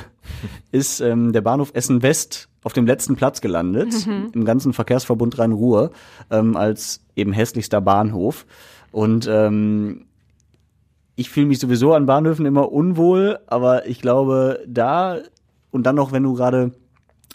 ist 0.78 1.00
ähm, 1.00 1.32
der 1.32 1.42
Bahnhof 1.42 1.72
Essen 1.74 2.02
West 2.02 2.50
auf 2.64 2.74
dem 2.74 2.86
letzten 2.86 3.16
Platz 3.16 3.40
gelandet, 3.40 4.06
mhm. 4.06 4.32
im 4.34 4.44
ganzen 4.44 4.74
Verkehrsverbund 4.74 5.40
Rhein-Ruhr, 5.40 5.92
ähm, 6.30 6.58
als 6.58 7.02
eben 7.16 7.32
hässlichster 7.32 7.80
Bahnhof. 7.80 8.46
Und 8.92 9.30
ähm, 9.32 10.06
ich 11.20 11.30
fühle 11.30 11.48
mich 11.48 11.60
sowieso 11.60 11.94
an 11.94 12.06
Bahnhöfen 12.06 12.46
immer 12.46 12.72
unwohl, 12.72 13.40
aber 13.48 13.88
ich 13.88 14.00
glaube, 14.00 14.64
da 14.66 15.18
und 15.70 15.84
dann 15.84 15.96
noch, 15.96 16.14
wenn 16.14 16.24
du 16.24 16.34
gerade 16.34 16.72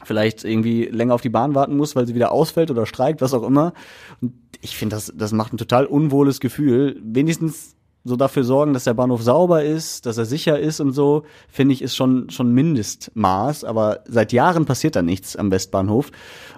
vielleicht 0.02 0.42
irgendwie 0.42 0.86
länger 0.86 1.14
auf 1.14 1.20
die 1.20 1.28
Bahn 1.28 1.54
warten 1.54 1.76
musst, 1.76 1.94
weil 1.94 2.06
sie 2.06 2.14
wieder 2.14 2.32
ausfällt 2.32 2.70
oder 2.70 2.86
streikt, 2.86 3.20
was 3.20 3.34
auch 3.34 3.42
immer. 3.42 3.74
Und 4.22 4.32
ich 4.62 4.78
finde, 4.78 4.96
das, 4.96 5.12
das 5.14 5.32
macht 5.32 5.52
ein 5.52 5.58
total 5.58 5.84
unwohles 5.84 6.40
Gefühl. 6.40 6.98
Wenigstens 7.04 7.76
so 8.04 8.16
dafür 8.16 8.44
sorgen, 8.44 8.72
dass 8.72 8.84
der 8.84 8.94
Bahnhof 8.94 9.22
sauber 9.22 9.62
ist, 9.62 10.06
dass 10.06 10.16
er 10.16 10.24
sicher 10.24 10.58
ist 10.58 10.80
und 10.80 10.92
so, 10.92 11.24
finde 11.48 11.74
ich, 11.74 11.82
ist 11.82 11.94
schon 11.94 12.30
schon 12.30 12.52
Mindestmaß. 12.52 13.64
Aber 13.64 14.00
seit 14.06 14.32
Jahren 14.32 14.64
passiert 14.64 14.96
da 14.96 15.02
nichts 15.02 15.36
am 15.36 15.50
Westbahnhof 15.50 16.10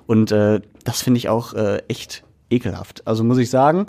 und 0.06 0.30
äh, 0.30 0.60
das 0.84 1.02
finde 1.02 1.18
ich 1.18 1.28
auch 1.28 1.54
äh, 1.54 1.78
echt 1.88 2.22
ekelhaft. 2.50 3.04
Also 3.04 3.24
muss 3.24 3.38
ich 3.38 3.50
sagen, 3.50 3.86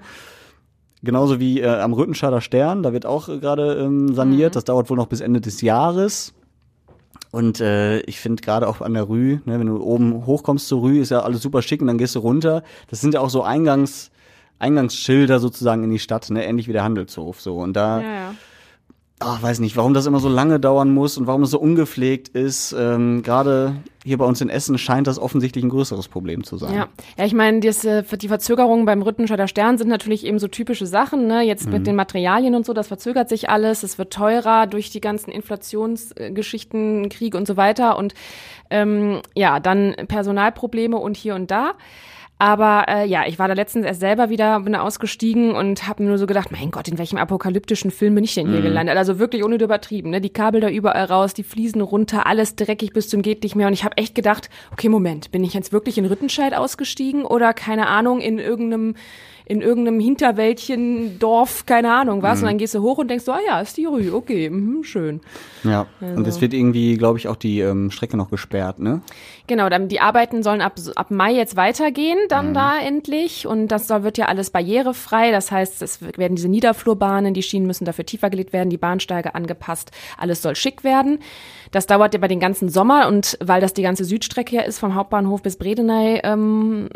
genauso 1.03 1.39
wie 1.39 1.61
äh, 1.61 1.67
am 1.67 1.93
Rüttenscheider 1.93 2.41
Stern, 2.41 2.83
da 2.83 2.93
wird 2.93 3.05
auch 3.05 3.29
äh, 3.29 3.39
gerade 3.39 3.75
ähm, 3.75 4.13
saniert. 4.13 4.55
Das 4.55 4.63
dauert 4.65 4.89
wohl 4.89 4.97
noch 4.97 5.07
bis 5.07 5.21
Ende 5.21 5.41
des 5.41 5.61
Jahres. 5.61 6.33
Und 7.31 7.59
äh, 7.59 7.99
ich 8.01 8.19
finde 8.19 8.41
gerade 8.41 8.67
auch 8.67 8.81
an 8.81 8.93
der 8.93 9.09
Rü, 9.09 9.39
ne, 9.45 9.59
wenn 9.59 9.67
du 9.67 9.81
oben 9.81 10.25
hochkommst 10.25 10.67
zur 10.67 10.81
Rü, 10.81 10.99
ist 10.99 11.11
ja 11.11 11.21
alles 11.21 11.41
super 11.41 11.61
schick 11.61 11.81
und 11.81 11.87
dann 11.87 11.97
gehst 11.97 12.15
du 12.15 12.19
runter. 12.19 12.63
Das 12.89 13.01
sind 13.01 13.13
ja 13.13 13.19
auch 13.19 13.29
so 13.29 13.43
Eingangs, 13.43 14.11
Eingangsschilder 14.59 15.39
sozusagen 15.39 15.83
in 15.83 15.89
die 15.89 15.99
Stadt, 15.99 16.29
ne, 16.29 16.45
ähnlich 16.45 16.67
wie 16.67 16.73
der 16.73 16.83
Handelshof 16.83 17.41
so. 17.41 17.57
Und 17.57 17.73
da, 17.73 18.01
Ja, 18.01 18.07
ja. 18.07 18.35
Ach, 19.19 19.41
weiß 19.41 19.59
nicht, 19.59 19.75
warum 19.75 19.93
das 19.93 20.05
immer 20.05 20.19
so 20.19 20.29
lange 20.29 20.59
dauern 20.59 20.93
muss 20.93 21.17
und 21.17 21.25
warum 21.25 21.43
es 21.43 21.49
so 21.49 21.59
ungepflegt 21.59 22.29
ist. 22.29 22.75
Ähm, 22.77 23.23
gerade 23.23 23.77
hier 24.03 24.17
bei 24.17 24.25
uns 24.25 24.41
in 24.41 24.49
Essen 24.49 24.77
scheint 24.77 25.07
das 25.07 25.17
offensichtlich 25.17 25.63
ein 25.63 25.69
größeres 25.69 26.07
Problem 26.07 26.43
zu 26.43 26.57
sein. 26.57 26.73
Ja, 26.73 26.87
ja 27.17 27.25
ich 27.25 27.33
meine, 27.33 27.65
äh, 27.65 28.03
die 28.17 28.27
Verzögerungen 28.27 28.85
beim 28.85 29.01
Rüttenscheider 29.01 29.47
Stern 29.47 29.77
sind 29.77 29.87
natürlich 29.89 30.25
eben 30.25 30.37
so 30.39 30.47
typische 30.47 30.85
Sachen. 30.85 31.27
Ne? 31.27 31.41
Jetzt 31.41 31.65
Mhm. 31.65 31.73
mit 31.73 31.87
den 31.87 31.95
Materialien 31.95 32.53
und 32.53 32.65
so, 32.65 32.73
das 32.73 32.87
verzögert 32.87 33.27
sich 33.27 33.49
alles. 33.49 33.83
Es 33.83 33.97
wird 33.97 34.13
teurer 34.13 34.67
durch 34.67 34.91
die 34.91 35.01
ganzen 35.01 35.31
Inflationsgeschichten, 35.31 37.09
Krieg 37.09 37.33
und 37.33 37.47
so 37.47 37.57
weiter. 37.57 37.97
Und 37.97 38.13
ähm, 38.69 39.21
ja, 39.35 39.59
dann 39.59 39.95
Personalprobleme 40.07 40.97
und 40.97 41.17
hier 41.17 41.35
und 41.35 41.49
da. 41.49 41.73
Aber 42.39 42.85
äh, 42.87 43.07
ja, 43.07 43.23
ich 43.25 43.39
war 43.39 43.47
da 43.47 43.55
letztens 43.55 43.85
erst 43.85 43.99
selber 43.99 44.29
wieder, 44.29 44.59
bin 44.59 44.73
da 44.73 44.81
ausgestiegen 44.81 45.55
und 45.55 45.87
habe 45.87 46.03
mir 46.03 46.09
nur 46.09 46.19
so 46.19 46.27
gedacht, 46.27 46.51
mein 46.51 46.69
Gott, 46.69 46.87
in 46.87 46.99
welchem 46.99 47.17
apokalyptischen 47.17 47.89
Film 47.89 48.13
bin 48.13 48.23
ich 48.23 48.35
denn 48.35 48.47
Mhm. 48.47 48.51
hier 48.53 48.61
gelandet? 48.61 48.95
Also 48.95 49.17
wirklich 49.17 49.43
ohne 49.43 49.55
übertrieben, 49.55 50.11
ne? 50.11 50.21
Die 50.21 50.29
Kabel 50.29 50.61
da 50.61 50.69
überall 50.69 51.05
raus, 51.05 51.33
die 51.33 51.43
Fliesen 51.43 51.81
runter, 51.81 52.27
alles 52.27 52.55
dreckig 52.55 52.93
bis 52.93 53.09
zum 53.09 53.23
geht 53.23 53.41
nicht 53.41 53.55
mehr. 53.55 53.67
Und 53.67 53.73
ich 53.73 53.83
habe 53.83 53.97
echt 53.97 54.13
gedacht, 54.13 54.49
okay, 54.71 54.87
Moment, 54.87 55.31
bin 55.31 55.43
ich 55.43 55.53
jetzt 55.55 55.73
wirklich 55.73 55.97
in 55.97 56.05
Rüttenscheid 56.05 56.53
ausgestiegen 56.53 57.25
oder 57.25 57.53
keine 57.53 57.87
Ahnung 57.87 58.19
in 58.21 58.37
irgendeinem 58.37 58.93
in 59.47 59.61
irgendeinem 59.61 59.99
Hinterwäldchen, 59.99 61.19
Dorf, 61.19 61.65
keine 61.65 61.93
Ahnung 61.93 62.21
was. 62.21 62.41
Und 62.41 62.47
dann 62.47 62.57
gehst 62.57 62.75
du 62.75 62.81
hoch 62.81 62.97
und 62.97 63.09
denkst 63.09 63.23
so, 63.23 63.31
ah 63.31 63.39
ja, 63.45 63.61
ist 63.61 63.77
die 63.77 63.85
Rue, 63.85 64.13
okay, 64.13 64.49
mhm, 64.49 64.83
schön. 64.83 65.21
Ja. 65.63 65.85
Und 66.01 66.27
es 66.27 66.41
wird 66.41 66.53
irgendwie, 66.53 66.97
glaube 66.97 67.17
ich, 67.17 67.27
auch 67.29 67.37
die 67.37 67.61
ähm, 67.61 67.89
Strecke 67.89 68.17
noch 68.17 68.29
gesperrt, 68.29 68.79
ne? 68.79 69.01
Genau, 69.47 69.69
dann 69.69 69.87
die 69.87 70.01
Arbeiten 70.01 70.43
sollen 70.43 70.59
ab, 70.59 70.73
ab 70.95 71.11
Mai 71.11 71.33
jetzt 71.33 71.55
weitergehen, 71.55 72.17
Mhm. 72.25 72.29
dann 72.29 72.53
da 72.53 72.77
endlich. 72.77 73.47
Und 73.47 73.69
das 73.69 73.87
soll, 73.87 74.03
wird 74.03 74.17
ja 74.17 74.25
alles 74.25 74.49
barrierefrei. 74.49 75.31
Das 75.31 75.49
heißt, 75.51 75.81
es 75.81 76.01
werden 76.01 76.35
diese 76.35 76.49
Niederflurbahnen, 76.49 77.33
die 77.33 77.43
Schienen 77.43 77.67
müssen 77.67 77.85
dafür 77.85 78.05
tiefer 78.05 78.29
gelegt 78.29 78.51
werden, 78.51 78.69
die 78.69 78.77
Bahnsteige 78.77 79.33
angepasst. 79.33 79.91
Alles 80.17 80.41
soll 80.41 80.55
schick 80.57 80.83
werden. 80.83 81.19
Das 81.71 81.87
dauert 81.87 82.13
ja 82.13 82.19
bei 82.19 82.27
den 82.27 82.41
ganzen 82.41 82.67
Sommer 82.67 83.07
und 83.07 83.37
weil 83.41 83.61
das 83.61 83.73
die 83.73 83.81
ganze 83.83 84.03
Südstrecke 84.03 84.57
ja 84.57 84.61
ist, 84.63 84.79
vom 84.79 84.95
Hauptbahnhof 84.95 85.41
bis 85.41 85.57
Bredeney, 85.57 86.19
ähm, 86.23 86.89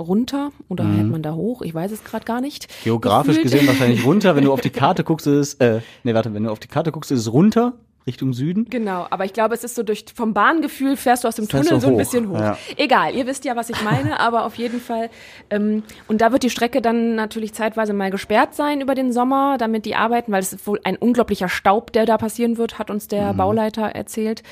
runter 0.00 0.50
oder 0.68 0.84
hält 0.84 1.08
man 1.08 1.22
da 1.22 1.34
hoch? 1.34 1.62
Ich 1.62 1.74
weiß 1.74 1.92
es 1.92 2.02
gerade 2.04 2.24
gar 2.24 2.40
nicht. 2.40 2.68
Mhm. 2.68 2.84
Geografisch 2.84 3.36
Gefühlt. 3.36 3.52
gesehen 3.52 3.68
wahrscheinlich 3.68 4.04
runter. 4.04 4.34
Wenn 4.36 4.44
du 4.44 4.52
auf 4.52 4.60
die 4.60 4.70
Karte 4.80 5.04
guckst, 5.04 5.26
ist 5.26 5.34
es, 5.34 5.54
äh, 5.54 5.80
nee, 6.04 6.14
warte, 6.14 6.34
wenn 6.34 6.44
du 6.44 6.50
auf 6.50 6.58
die 6.60 6.68
Karte 6.68 6.92
guckst, 6.92 7.10
ist 7.12 7.20
es 7.20 7.32
runter, 7.32 7.74
Richtung 8.06 8.32
Süden. 8.32 8.64
Genau, 8.70 9.06
aber 9.10 9.26
ich 9.26 9.34
glaube, 9.34 9.54
es 9.54 9.62
ist 9.62 9.74
so 9.74 9.82
durch 9.82 10.06
vom 10.14 10.32
Bahngefühl 10.32 10.96
fährst 10.96 11.22
du 11.24 11.28
aus 11.28 11.36
dem 11.36 11.48
Tunnel 11.48 11.66
so 11.68 11.78
so 11.80 11.88
ein 11.88 11.98
bisschen 11.98 12.30
hoch. 12.30 12.38
ja. 12.40 12.56
Egal, 12.78 13.14
ihr 13.14 13.26
wisst 13.26 13.44
ja, 13.44 13.56
was 13.56 13.68
ich 13.68 13.82
meine, 13.84 14.18
aber 14.20 14.46
auf 14.46 14.54
jeden 14.56 14.80
Fall. 14.80 15.10
Ähm, 15.50 15.82
und 16.08 16.22
da 16.22 16.32
wird 16.32 16.42
die 16.42 16.48
Strecke 16.50 16.80
dann 16.80 17.14
natürlich 17.14 17.52
zeitweise 17.52 17.92
mal 17.92 18.10
gesperrt 18.10 18.54
sein 18.54 18.80
über 18.80 18.94
den 18.94 19.12
Sommer, 19.12 19.58
damit 19.58 19.84
die 19.84 19.96
arbeiten, 19.96 20.32
weil 20.32 20.40
es 20.40 20.54
ist 20.54 20.66
wohl 20.66 20.80
ein 20.82 20.96
unglaublicher 20.96 21.50
Staub, 21.50 21.92
der 21.92 22.06
da 22.06 22.16
passieren 22.16 22.56
wird, 22.56 22.78
hat 22.78 22.90
uns 22.90 23.04
Mhm. 23.04 23.08
der 23.10 23.34
Bauleiter 23.34 23.82
erzählt. 23.82 24.42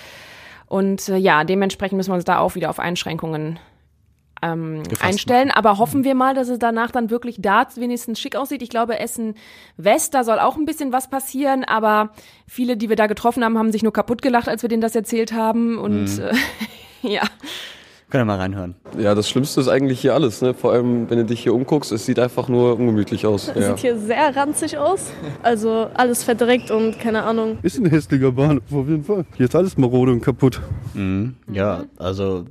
Und 0.67 1.09
äh, 1.09 1.17
ja, 1.17 1.45
dementsprechend 1.45 1.97
müssen 1.97 2.11
wir 2.11 2.17
uns 2.17 2.25
da 2.27 2.41
auch 2.41 2.55
wieder 2.55 2.69
auf 2.69 2.79
Einschränkungen 2.79 3.59
ähm, 4.43 4.83
Gefasst 4.85 5.05
einstellen. 5.05 5.51
Aber 5.51 5.79
hoffen 5.79 6.05
wir 6.05 6.15
mal, 6.15 6.35
dass 6.35 6.49
es 6.49 6.59
danach 6.59 6.91
dann 6.91 7.11
wirklich 7.11 7.37
da 7.41 7.67
wenigstens 7.77 8.21
schick 8.21 8.37
aussieht. 8.37 8.63
Ich 8.63 8.71
glaube, 8.71 8.99
Essen 8.99 9.35
West, 9.77 10.15
da 10.15 10.25
soll 10.25 10.39
auch 10.39 10.57
ein 10.57 10.65
bisschen 10.65 10.93
was 10.93 11.11
passieren, 11.11 11.65
aber 11.65 12.11
viele, 12.47 12.77
die 12.77 12.89
wir 12.89 12.97
da 12.97 13.07
getroffen 13.07 13.45
haben, 13.45 13.59
haben 13.59 13.73
sich 13.73 13.83
nur 13.83 13.93
kaputt 13.93 14.23
gelacht, 14.23 14.49
als 14.49 14.63
wir 14.63 14.69
denen 14.69 14.83
das 14.83 14.95
erzählt 14.95 15.33
haben. 15.33 15.79
Und 15.79 16.19
äh, 16.19 16.33
ja. 17.03 17.23
Können 18.11 18.23
wir 18.23 18.37
mal 18.37 18.39
reinhören. 18.39 18.75
Ja, 18.97 19.15
das 19.15 19.29
Schlimmste 19.29 19.61
ist 19.61 19.69
eigentlich 19.69 20.01
hier 20.01 20.15
alles. 20.15 20.41
Ne? 20.41 20.55
Vor 20.55 20.73
allem, 20.73 21.11
wenn 21.11 21.19
du 21.19 21.27
dich 21.27 21.43
hier 21.43 21.53
umguckst, 21.53 21.93
es 21.93 22.07
sieht 22.07 22.19
einfach 22.19 22.49
nur 22.49 22.79
ungemütlich 22.79 23.27
aus. 23.27 23.53
Ja. 23.55 23.69
Sieht 23.69 23.79
hier 23.81 23.99
sehr 23.99 24.35
ranzig 24.35 24.79
aus. 24.79 25.11
Also 25.43 25.89
alles 25.93 26.25
verdreckt 26.25 26.71
und 26.71 26.99
keine 26.99 27.25
Ahnung. 27.25 27.59
Ist 27.61 27.79
ein 27.79 27.85
hässlicher 27.85 28.33
Bahnhof 28.33 28.63
auf 28.73 28.89
jeden 28.89 29.05
Fall. 29.05 29.27
Hier 29.37 29.45
ist 29.45 29.55
alles 29.55 29.77
marode 29.77 30.13
und 30.13 30.23
kaputt. 30.23 30.63
Ja, 31.53 31.85
also, 31.99 32.47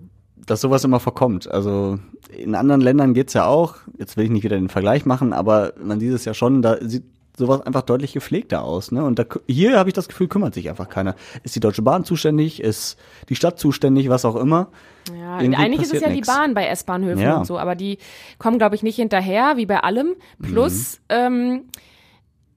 dass 0.47 0.61
sowas 0.61 0.83
immer 0.83 0.99
vorkommt. 0.99 1.49
Also, 1.51 1.99
in 2.35 2.55
anderen 2.55 2.81
Ländern 2.81 3.13
geht's 3.13 3.33
ja 3.33 3.45
auch. 3.45 3.75
Jetzt 3.99 4.17
will 4.17 4.25
ich 4.25 4.31
nicht 4.31 4.43
wieder 4.43 4.57
den 4.57 4.69
Vergleich 4.69 5.05
machen, 5.05 5.31
aber 5.33 5.73
man 5.81 5.99
sieht 5.99 6.11
es 6.13 6.25
ja 6.25 6.33
schon, 6.33 6.61
da 6.61 6.77
sieht 6.81 7.03
sowas 7.37 7.61
einfach 7.61 7.83
deutlich 7.83 8.13
gepflegter 8.13 8.63
aus. 8.63 8.91
Ne? 8.91 9.03
Und 9.05 9.19
da, 9.19 9.25
hier 9.47 9.77
habe 9.77 9.89
ich 9.89 9.93
das 9.93 10.07
Gefühl, 10.07 10.27
kümmert 10.27 10.55
sich 10.55 10.69
einfach 10.69 10.89
keiner. 10.89 11.15
Ist 11.43 11.55
die 11.55 11.59
Deutsche 11.59 11.83
Bahn 11.83 12.03
zuständig? 12.03 12.59
Ist 12.63 12.97
die 13.29 13.35
Stadt 13.35 13.59
zuständig? 13.59 14.09
Was 14.09 14.25
auch 14.25 14.35
immer. 14.35 14.69
Ja, 15.15 15.39
Irgendwie 15.39 15.55
eigentlich 15.63 15.81
ist 15.83 15.93
es 15.93 16.01
ja 16.01 16.09
nix. 16.09 16.27
die 16.27 16.33
Bahn 16.33 16.55
bei 16.55 16.65
S-Bahnhöfen 16.67 17.21
Ja. 17.21 17.37
und 17.37 17.45
so, 17.45 17.59
aber 17.59 17.75
die 17.75 17.99
kommen, 18.39 18.57
glaube 18.57 18.75
ich, 18.75 18.81
nicht 18.81 18.95
hinterher, 18.95 19.55
wie 19.55 19.67
bei 19.67 19.79
allem. 19.81 20.15
Plus, 20.41 20.99
Mhm. 21.11 21.15
ähm, 21.15 21.61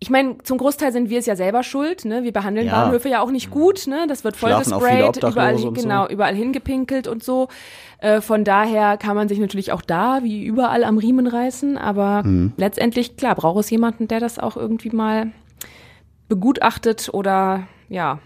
ich 0.02 0.08
meine, 0.08 0.38
zum 0.44 0.56
Großteil 0.56 0.92
sind 0.92 1.10
wir 1.10 1.18
es 1.18 1.26
ja 1.26 1.36
selber 1.36 1.62
schuld, 1.62 2.06
ne? 2.06 2.22
Wir 2.24 2.32
behandeln 2.32 2.66
Ja. 2.66 2.72
Bahnhöfe 2.84 3.10
ja 3.10 3.20
auch 3.20 3.30
nicht 3.30 3.50
gut, 3.50 3.86
ne? 3.86 4.06
Das 4.08 4.24
wird 4.24 4.34
vollgesprayt, 4.36 5.04
Obdachlose 5.04 5.32
überall, 5.32 5.58
so. 5.58 5.72
genau, 5.72 6.08
überall 6.08 6.34
hingepinkelt 6.34 7.06
und 7.06 7.22
so. 7.22 7.48
Äh, 7.98 8.22
von 8.22 8.42
daher 8.44 8.96
kann 8.96 9.14
man 9.14 9.28
sich 9.28 9.38
natürlich 9.38 9.72
auch 9.72 9.82
da, 9.82 10.20
wie 10.22 10.42
überall, 10.42 10.84
am 10.84 10.96
Riemen 10.96 11.26
reißen, 11.26 11.76
aber 11.76 12.22
Mhm. 12.24 12.54
letztendlich, 12.56 13.16
klar, 13.18 13.34
braucht 13.34 13.60
es 13.60 13.68
jemanden, 13.70 14.08
der 14.08 14.20
das 14.20 14.38
auch 14.38 14.56
irgendwie 14.56 14.88
mal 14.90 15.32
begutachtet 16.28 17.10
oder, 17.12 17.64
ja, 17.88 18.20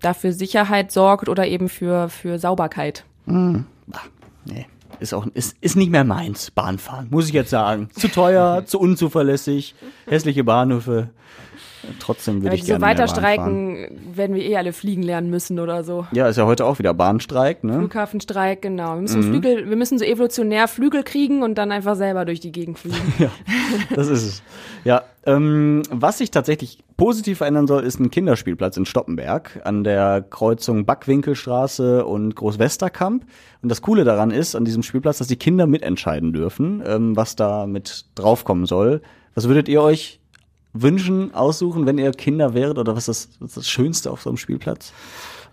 dafür 0.00 0.32
Sicherheit 0.32 0.92
sorgt 0.92 1.28
oder 1.28 1.46
eben 1.46 1.68
für, 1.68 2.08
für 2.08 2.38
Sauberkeit. 2.38 3.04
Nee, 3.26 4.66
ist 5.02 5.12
auch 5.12 5.26
ist, 5.34 5.56
ist 5.60 5.76
nicht 5.76 5.90
mehr 5.90 6.04
meins, 6.04 6.50
Bahnfahren, 6.50 7.08
muss 7.10 7.28
ich 7.28 7.34
jetzt 7.34 7.50
sagen. 7.50 7.88
Zu 7.92 8.08
teuer, 8.08 8.64
zu 8.64 8.78
unzuverlässig, 8.78 9.74
hässliche 10.06 10.44
Bahnhöfe. 10.44 11.10
Trotzdem 11.98 12.42
würde 12.42 12.54
ich 12.56 12.62
so 12.62 12.66
gerne 12.68 12.80
mehr 12.80 12.88
weiter 12.90 13.08
streiken, 13.08 14.00
werden 14.14 14.34
wir 14.36 14.42
eh 14.44 14.56
alle 14.56 14.72
fliegen 14.72 15.02
lernen 15.02 15.30
müssen 15.30 15.58
oder 15.58 15.84
so. 15.84 16.06
Ja, 16.12 16.28
ist 16.28 16.36
ja 16.36 16.46
heute 16.46 16.64
auch 16.64 16.78
wieder 16.78 16.94
Bahnstreik, 16.94 17.64
ne? 17.64 17.78
Flughafenstreik, 17.78 18.62
genau. 18.62 18.94
Wir 18.94 19.02
müssen 19.02 19.20
Mhm. 19.20 19.30
Flügel, 19.30 19.68
wir 19.68 19.76
müssen 19.76 19.98
so 19.98 20.04
evolutionär 20.04 20.68
Flügel 20.68 21.02
kriegen 21.02 21.42
und 21.42 21.56
dann 21.56 21.72
einfach 21.72 21.96
selber 21.96 22.24
durch 22.24 22.40
die 22.40 22.52
Gegend 22.52 22.78
fliegen. 22.78 22.98
Das 23.94 24.08
ist 24.08 24.22
es. 24.22 24.42
Ja, 24.84 25.02
ähm, 25.24 25.82
was 25.90 26.18
sich 26.18 26.30
tatsächlich 26.30 26.78
positiv 26.96 27.38
verändern 27.38 27.66
soll, 27.66 27.84
ist 27.84 27.98
ein 28.00 28.10
Kinderspielplatz 28.10 28.76
in 28.76 28.84
Stoppenberg 28.86 29.60
an 29.64 29.82
der 29.84 30.22
Kreuzung 30.28 30.84
Backwinkelstraße 30.84 32.04
und 32.04 32.34
Großwesterkamp. 32.36 33.24
Und 33.62 33.68
das 33.68 33.82
Coole 33.82 34.04
daran 34.04 34.30
ist, 34.30 34.54
an 34.54 34.64
diesem 34.64 34.82
Spielplatz, 34.82 35.18
dass 35.18 35.28
die 35.28 35.36
Kinder 35.36 35.66
mitentscheiden 35.66 36.32
dürfen, 36.32 36.82
ähm, 36.86 37.16
was 37.16 37.36
da 37.36 37.66
mit 37.66 38.06
draufkommen 38.14 38.66
soll. 38.66 39.00
Was 39.34 39.48
würdet 39.48 39.68
ihr 39.68 39.80
euch 39.82 40.20
wünschen, 40.72 41.34
aussuchen, 41.34 41.86
wenn 41.86 41.98
ihr 41.98 42.10
Kinder 42.12 42.54
wäret? 42.54 42.78
Oder 42.78 42.96
was 42.96 43.08
ist 43.08 43.28
das, 43.30 43.40
was 43.40 43.48
ist 43.50 43.56
das 43.58 43.68
Schönste 43.68 44.10
auf 44.10 44.22
so 44.22 44.30
einem 44.30 44.36
Spielplatz? 44.36 44.92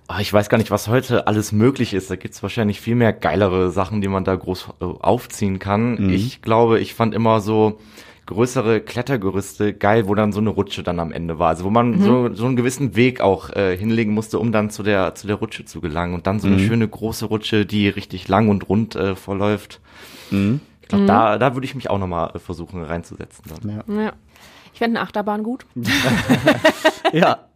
Ah, 0.07 0.19
Ich 0.21 0.33
weiß 0.33 0.49
gar 0.49 0.57
nicht, 0.57 0.71
was 0.71 0.87
heute 0.87 1.27
alles 1.27 1.51
möglich 1.51 1.93
ist. 1.93 2.09
Da 2.09 2.15
gibt's 2.15 2.41
wahrscheinlich 2.41 2.81
viel 2.81 2.95
mehr 2.95 3.13
geilere 3.13 3.69
Sachen, 3.69 4.01
die 4.01 4.07
man 4.07 4.23
da 4.23 4.35
groß 4.35 4.69
äh, 4.81 4.85
aufziehen 4.85 5.59
kann. 5.59 6.09
Ich 6.09 6.41
glaube, 6.41 6.79
ich 6.79 6.93
fand 6.95 7.13
immer 7.13 7.41
so 7.41 7.77
größere 8.25 8.79
Klettergerüste 8.81 9.73
geil, 9.73 10.07
wo 10.07 10.13
dann 10.15 10.31
so 10.31 10.39
eine 10.39 10.49
Rutsche 10.49 10.83
dann 10.83 10.99
am 10.99 11.11
Ende 11.11 11.39
war. 11.39 11.49
Also 11.49 11.63
wo 11.63 11.69
man 11.71 11.99
so, 12.01 12.33
so 12.33 12.45
einen 12.45 12.55
gewissen 12.55 12.95
Weg 12.95 13.21
auch 13.21 13.49
äh, 13.51 13.75
hinlegen 13.75 14.13
musste, 14.13 14.37
um 14.39 14.51
dann 14.51 14.69
zu 14.69 14.83
der, 14.83 15.15
zu 15.15 15.25
der 15.27 15.35
Rutsche 15.37 15.65
zu 15.65 15.81
gelangen. 15.81 16.13
Und 16.13 16.27
dann 16.27 16.39
so 16.39 16.47
eine 16.47 16.59
schöne 16.59 16.87
große 16.87 17.25
Rutsche, 17.25 17.65
die 17.65 17.87
richtig 17.89 18.27
lang 18.27 18.49
und 18.49 18.69
rund 18.69 18.95
äh, 18.95 19.15
verläuft. 19.15 19.79
Ich 20.31 20.87
glaube, 20.87 21.05
da, 21.05 21.37
da 21.39 21.55
würde 21.55 21.65
ich 21.65 21.73
mich 21.75 21.89
auch 21.89 21.97
nochmal 21.99 22.31
äh, 22.35 22.39
versuchen 22.39 22.83
reinzusetzen. 22.83 23.43
Dann. 23.61 23.97
ja. 23.99 24.13
Ich 24.73 24.79
fände 24.79 24.99
eine 24.99 25.07
Achterbahn 25.07 25.43
gut. 25.43 25.65
Ja, 27.11 27.49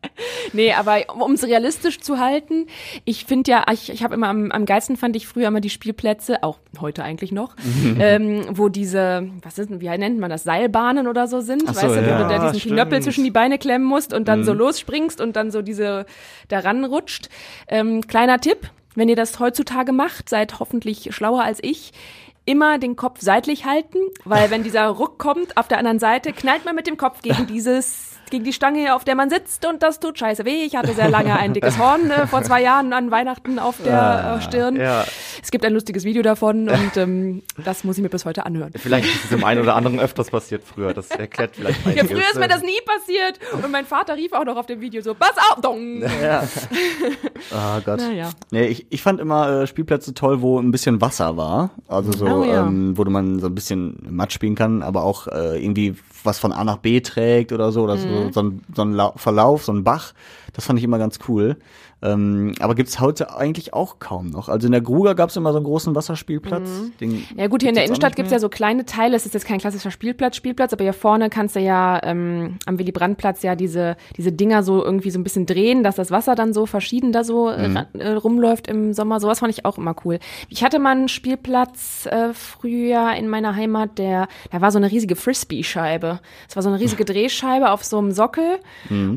Nee, 0.52 0.74
aber 0.74 1.04
um 1.16 1.34
es 1.34 1.44
realistisch 1.44 2.00
zu 2.00 2.20
halten, 2.20 2.68
ich 3.06 3.26
finde 3.26 3.52
ja, 3.52 3.66
ich, 3.72 3.92
ich 3.92 4.04
habe 4.04 4.14
immer 4.14 4.28
am, 4.28 4.52
am 4.52 4.66
geilsten 4.66 4.98
fand 4.98 5.16
ich 5.16 5.28
früher 5.28 5.48
immer 5.48 5.62
die 5.62 5.70
Spielplätze, 5.70 6.44
auch 6.44 6.60
heute 6.80 7.04
eigentlich 7.04 7.32
noch, 7.32 7.56
ähm, 8.00 8.46
wo 8.52 8.70
diese, 8.70 9.28
was 9.42 9.58
ist, 9.58 9.70
denn, 9.70 9.82
wie 9.82 9.90
nennt 9.90 10.20
man 10.20 10.30
das, 10.30 10.44
Seilbahnen 10.44 11.08
oder 11.08 11.28
so 11.28 11.42
sind, 11.42 11.64
Ach 11.68 11.74
so, 11.74 11.88
weißt 11.88 11.96
du, 11.96 12.02
wo 12.02 12.24
du 12.24 12.30
da 12.30 12.40
diesen 12.40 12.60
stimmt. 12.60 12.76
Knöppel 12.76 13.02
zwischen 13.02 13.24
die 13.24 13.32
Beine 13.32 13.58
klemmen 13.58 13.88
musst 13.88 14.14
und 14.14 14.28
dann 14.28 14.44
so 14.44 14.54
losspringst 14.54 15.22
und 15.22 15.36
dann 15.36 15.52
so 15.52 15.62
diese 15.62 16.06
daran 16.48 16.84
rutscht. 16.86 17.30
Ähm, 17.68 18.06
kleiner 18.06 18.40
Tipp, 18.40 18.70
wenn 18.96 19.10
ihr 19.10 19.16
das 19.16 19.40
heutzutage 19.40 19.92
macht, 19.92 20.30
seid 20.30 20.60
hoffentlich 20.60 21.10
schlauer 21.16 21.44
als 21.44 21.60
ich. 21.62 21.94
Immer 22.46 22.78
den 22.78 22.96
Kopf 22.98 23.20
seitlich 23.22 23.66
halten, 23.66 24.00
weil 24.26 24.52
wenn 24.52 24.64
dieser 24.64 24.86
Ruck 24.88 25.18
kommt 25.18 25.56
auf 25.56 25.68
der 25.68 25.78
anderen 25.78 26.00
Seite, 26.00 26.34
knallt 26.34 26.66
man 26.66 26.76
mit 26.76 26.88
dem 26.88 26.98
Kopf 26.98 27.22
gegen 27.22 27.48
dieses 27.48 28.10
gegen 28.30 28.46
die 28.46 28.54
Stange, 28.54 28.96
auf 28.96 29.04
der 29.04 29.14
man 29.14 29.30
sitzt 29.30 29.64
und 29.66 29.84
das 29.84 30.00
tut 30.00 30.18
scheiße 30.18 30.44
weh. 30.44 30.64
Ich 30.64 30.76
hatte 30.76 30.94
sehr 30.94 31.10
lange 31.10 31.38
ein 31.38 31.54
dickes 31.54 31.78
Horn 31.78 32.10
äh, 32.10 32.26
vor 32.26 32.42
zwei 32.42 32.64
Jahren 32.64 32.92
an 32.92 33.12
Weihnachten 33.12 33.60
auf 33.60 33.76
der 33.84 34.38
äh, 34.40 34.42
Stirn. 34.42 34.76
Ja. 34.76 35.06
Es 35.44 35.52
gibt 35.52 35.66
ein 35.66 35.74
lustiges 35.74 36.06
Video 36.06 36.22
davon 36.24 36.70
und 36.70 36.96
ähm, 36.98 37.44
das 37.64 37.84
muss 37.84 37.98
ich 37.98 38.02
mir 38.04 38.10
bis 38.10 38.24
heute 38.26 38.46
anhören. 38.46 38.72
Vielleicht 38.76 39.06
ist 39.14 39.26
es 39.26 39.30
dem 39.30 39.44
einen 39.44 39.62
oder 39.62 39.76
anderen 39.76 40.00
öfters 40.00 40.32
passiert 40.32 40.64
früher. 40.64 40.94
Das 40.94 41.12
erklärt 41.12 41.56
vielleicht 41.58 41.80
Ja, 41.86 41.92
einiges. 41.92 42.10
früher 42.12 42.30
ist 42.32 42.40
mir 42.40 42.48
das 42.48 42.62
nie 42.62 42.80
passiert 42.86 43.40
und 43.62 43.70
mein 43.72 43.86
Vater 43.86 44.16
rief 44.16 44.32
auch 44.32 44.46
noch 44.46 44.56
auf 44.56 44.66
dem 44.66 44.80
Video 44.82 45.02
so, 45.02 45.14
pass 45.14 45.34
auf, 45.52 45.62
dong. 45.62 46.02
Ja. 46.22 46.48
Ah 47.52 47.82
Gott. 47.86 48.00
Naja. 48.00 48.30
Nee, 48.52 48.68
ich, 48.68 48.88
ich 48.90 49.02
fand 49.04 49.20
immer 49.20 49.64
äh, 49.64 49.68
Spielplätze 49.68 50.14
toll, 50.14 50.42
wo 50.42 50.60
ein 50.60 50.72
bisschen 50.72 51.02
Wasser 51.02 51.36
war. 51.38 51.72
Also 51.88 52.12
so, 52.14 52.26
Oh 52.26 52.44
ja. 52.46 52.66
ähm, 52.66 52.98
wo 52.98 53.04
man 53.04 53.40
so 53.40 53.48
ein 53.48 53.56
bisschen 53.56 53.98
Matsch 54.10 54.34
spielen 54.34 54.56
kann, 54.56 54.82
aber 54.82 55.04
auch 55.04 55.28
äh, 55.28 55.62
irgendwie 55.64 55.96
was 56.24 56.40
von 56.40 56.54
A 56.54 56.64
nach 56.64 56.78
B 56.78 57.02
trägt 57.02 57.52
oder 57.52 57.72
so. 57.72 57.84
Oder 57.84 57.96
Mhm. 57.98 58.00
so, 58.00 58.32
so 58.32 58.42
ein, 58.44 58.62
so 58.74 58.82
ein 58.84 58.94
Lau 58.94 59.14
Verlauf, 59.18 59.66
so 59.66 59.74
ein 59.74 59.84
Bach. 59.84 60.14
Das 60.54 60.66
fand 60.66 60.80
ich 60.80 60.86
immer 60.86 60.98
ganz 61.00 61.20
cool. 61.28 61.58
Ähm, 62.04 62.54
aber 62.60 62.76
gibt's 62.76 63.00
heute 63.00 63.36
eigentlich 63.36 63.74
auch 63.74 64.00
kaum 64.00 64.30
noch. 64.30 64.50
Also 64.50 64.68
in 64.68 64.74
der 64.74 64.82
Gruger 64.82 65.16
gab's 65.16 65.36
immer 65.38 65.52
so 65.54 65.58
einen 65.58 65.66
großen 65.66 65.96
Wasserspielplatz. 65.96 66.68
Mhm. 67.00 67.24
Ja 67.38 67.48
gut, 67.48 67.62
hier 67.62 67.70
in 67.70 67.76
der 67.76 67.86
Innenstadt 67.86 68.16
gibt's 68.18 68.30
mehr. 68.32 68.38
ja 68.38 68.42
so 68.42 68.50
kleine 68.50 68.86
Teile. 68.86 69.16
Es 69.16 69.26
ist 69.26 69.34
jetzt 69.34 69.46
kein 69.46 69.60
klassischer 69.60 69.90
Spielplatz, 69.92 70.36
Spielplatz, 70.36 70.74
aber 70.74 70.84
hier 70.84 70.94
vorne 70.94 71.30
kannst 71.30 71.56
du 71.56 71.62
ja 71.62 72.02
ähm, 72.04 72.58
am 72.66 72.78
Willy-Brandt-Platz 72.78 73.42
ja 73.44 73.56
diese, 73.56 73.96
diese 74.18 74.32
Dinger 74.34 74.64
so 74.64 74.84
irgendwie 74.84 75.12
so 75.12 75.20
ein 75.20 75.24
bisschen 75.24 75.46
drehen, 75.46 75.84
dass 75.84 75.96
das 75.96 76.12
Wasser 76.12 76.36
dann 76.36 76.54
so 76.54 76.66
verschieden 76.66 77.12
da 77.14 77.24
so 77.24 77.48
äh, 77.50 77.66
ra- 77.72 77.88
äh, 77.98 78.10
rumläuft 78.14 78.68
im 78.68 78.94
Sommer. 78.94 79.20
Sowas 79.22 79.40
fand 79.40 79.54
ich 79.54 79.64
auch 79.66 79.78
immer 79.78 79.96
cool. 80.04 80.20
Ich 80.50 80.64
hatte 80.64 80.80
mal 80.80 80.92
einen 80.92 81.08
Spielplatz 81.08 82.06
äh, 82.08 82.34
früher 82.34 83.14
in 83.14 83.28
meiner 83.30 83.56
Heimat, 83.56 83.98
der, 83.98 84.28
da 84.52 84.62
war 84.62 84.72
so 84.72 84.78
eine 84.78 84.92
riesige 84.92 85.16
Frisbee-Scheibe. 85.16 86.20
Es 86.50 86.56
war 86.56 86.64
so 86.64 86.70
eine 86.70 86.80
riesige 86.80 87.06
Drehscheibe 87.14 87.72
auf 87.72 87.84
so 87.84 87.98
einem 87.98 88.12
Sockel 88.12 88.60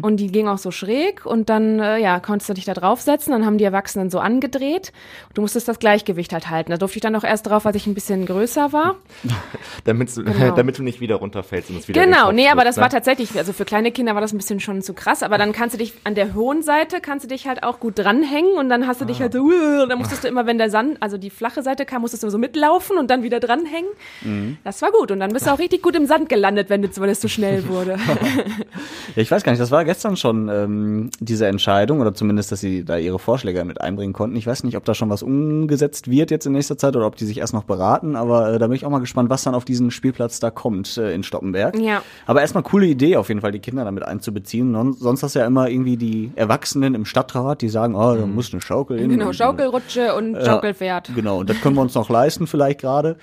und 0.03 0.17
die 0.19 0.29
ging 0.29 0.49
auch 0.49 0.59
so 0.59 0.71
schräg 0.71 1.27
und 1.27 1.49
dann, 1.49 1.81
äh, 1.81 1.99
ja, 1.99 2.21
konntest 2.21 2.49
du 2.49 2.55
dich 2.55 2.65
da 2.65 2.73
draufsetzen, 2.77 3.33
dann 3.33 3.45
haben 3.45 3.59
die 3.59 3.65
Erwachsenen 3.65 4.11
so 4.11 4.19
angedreht. 4.19 4.93
Du 5.35 5.43
musstest 5.43 5.69
das 5.69 5.79
Gleichgewicht 5.79 6.33
halt 6.33 6.51
halten. 6.51 6.71
Da 6.71 6.79
durfte 6.79 6.99
ich 6.99 7.03
dann 7.03 7.17
auch 7.17 7.25
erst 7.25 7.47
drauf, 7.47 7.67
als 7.67 7.77
ich 7.77 7.87
ein 7.87 7.95
bisschen 7.95 8.27
größer 8.27 8.73
war. 8.73 8.97
damit, 9.85 10.17
du, 10.17 10.25
Genau. 10.25 10.55
damit 10.57 10.79
du 10.79 10.83
nicht 10.83 11.01
wieder 11.01 11.17
runterfällst 11.17 11.71
und 11.71 11.79
es 11.79 11.89
wieder 11.89 12.05
Genau, 12.05 12.33
nee, 12.33 12.49
aber 12.49 12.63
trifft, 12.63 12.69
das 12.69 12.77
ne? 12.77 12.83
war 12.83 12.91
tatsächlich, 12.91 13.37
also 13.37 13.53
für 13.53 13.65
kleine 13.65 13.93
Kinder 13.93 14.15
war 14.15 14.21
das 14.21 14.33
ein 14.33 14.39
bisschen 14.39 14.61
schon 14.61 14.83
zu 14.83 14.95
krass, 14.95 15.23
aber 15.23 15.39
dann 15.39 15.53
kannst 15.53 15.75
du 15.75 15.79
dich 15.79 15.95
an 16.05 16.15
der 16.15 16.35
hohen 16.35 16.63
Seite, 16.63 17.01
kannst 17.01 17.25
du 17.25 17.29
dich 17.29 17.47
halt 17.47 17.63
auch 17.63 17.81
gut 17.81 17.99
dranhängen 17.99 18.59
und 18.59 18.69
dann 18.69 18.87
hast 18.87 19.01
du 19.01 19.05
dich 19.05 19.21
halt 19.21 19.33
so, 19.33 19.41
uh, 19.41 19.83
und 19.83 19.89
dann 19.89 19.99
musstest 19.99 20.25
du 20.25 20.29
immer, 20.29 20.47
wenn 20.47 20.59
der 20.59 20.71
Sand, 20.71 20.99
also 21.01 21.19
die 21.19 21.31
flache 21.31 21.63
Seite 21.63 21.87
kam, 21.87 22.03
musstest 22.03 22.23
du 22.23 22.31
so 22.31 22.39
mitlaufen 22.39 22.99
und 22.99 23.11
dann 23.11 23.23
wieder 23.23 23.41
dranhängen. 23.41 23.91
Das 24.65 24.83
war 24.83 24.91
gut 24.93 25.11
und 25.11 25.21
dann 25.21 25.33
bist 25.33 25.47
du 25.47 25.51
auch 25.51 25.59
richtig 25.59 25.83
gut 25.83 25.97
im 25.97 26.07
Sand 26.07 26.29
gelandet, 26.29 26.71
wenn 26.71 26.85
es 26.85 27.21
zu 27.21 27.29
schnell 27.29 27.69
wurde. 27.69 27.99
Ja, 29.15 29.23
ich 29.23 29.31
weiß 29.31 29.43
gar 29.43 29.53
nicht, 29.53 29.61
das 29.61 29.71
war 29.71 29.85
gestern 29.85 30.17
schon 30.17 30.49
ähm, 30.49 31.11
diese 31.21 31.47
Entscheidung 31.47 32.01
oder 32.01 32.15
zumindest, 32.15 32.53
dass 32.53 32.61
sie 32.61 32.66
da 32.85 32.97
ihre 32.97 33.19
Vorschläge 33.19 33.65
mit 33.65 33.81
einbringen 33.81 34.13
konnten. 34.13 34.37
Ich 34.37 34.47
weiß 34.47 34.65
nicht, 34.65 34.77
ob 34.77 34.85
da 34.85 34.95
schon 34.95 35.11
was 35.11 35.23
umgesetzt 35.23 36.11
wird 36.11 36.31
jetzt 36.31 36.47
in 36.47 36.53
nächster 36.53 36.77
Zeit 36.79 36.97
oder 36.97 37.07
ob 37.07 37.17
die 37.17 37.25
sich 37.25 37.39
erst 37.39 37.55
noch 37.55 37.65
beraten, 37.65 38.17
aber 38.17 38.55
äh, 38.55 38.59
da 38.59 38.67
bin 38.67 38.77
ich 38.77 38.85
auch 38.85 38.91
mal 38.91 38.99
gespannt, 39.01 39.31
was 39.31 39.43
dann 39.45 39.55
auf 39.55 39.65
diesen 39.65 39.91
Spielplatz 39.91 40.41
da 40.41 40.51
kommt 40.51 40.97
äh, 40.99 41.15
in 41.15 41.23
Stoppenberg. 41.23 41.79
Ja. 41.79 42.03
Aber 42.27 42.41
erstmal 42.41 42.63
coole 42.63 42.87
Idee 42.87 43.17
auf 43.17 43.29
jeden 43.29 43.41
Fall, 43.41 43.53
die 43.53 43.61
Kinder 43.61 43.85
damit 43.85 44.05
einzubeziehen. 44.05 44.71
Non 44.71 44.93
sonst 44.93 45.23
hast 45.23 45.35
du 45.35 45.41
ja 45.41 45.47
immer 45.47 45.69
irgendwie 45.69 45.97
die 45.97 46.33
Erwachsenen 46.37 46.95
im 46.95 47.05
Stadtrat, 47.05 47.63
die 47.63 47.69
sagen, 47.69 47.95
oh, 47.95 48.15
da 48.15 48.27
muss 48.27 48.53
eine 48.53 48.61
Schaukel 48.61 48.99
hin. 48.99 49.11
genau, 49.11 49.29
und- 49.29 49.35
Schaukelrutsche 49.37 50.15
und 50.15 50.37
Schaukelpferd. 50.45 51.11
Genau, 51.15 51.39
und 51.41 51.51
das 51.51 51.61
können 51.61 51.75
wir 51.77 51.83
uns 51.83 51.95
noch 51.95 52.09
leisten 52.09 52.47
vielleicht 52.47 52.81
gerade. 52.81 53.17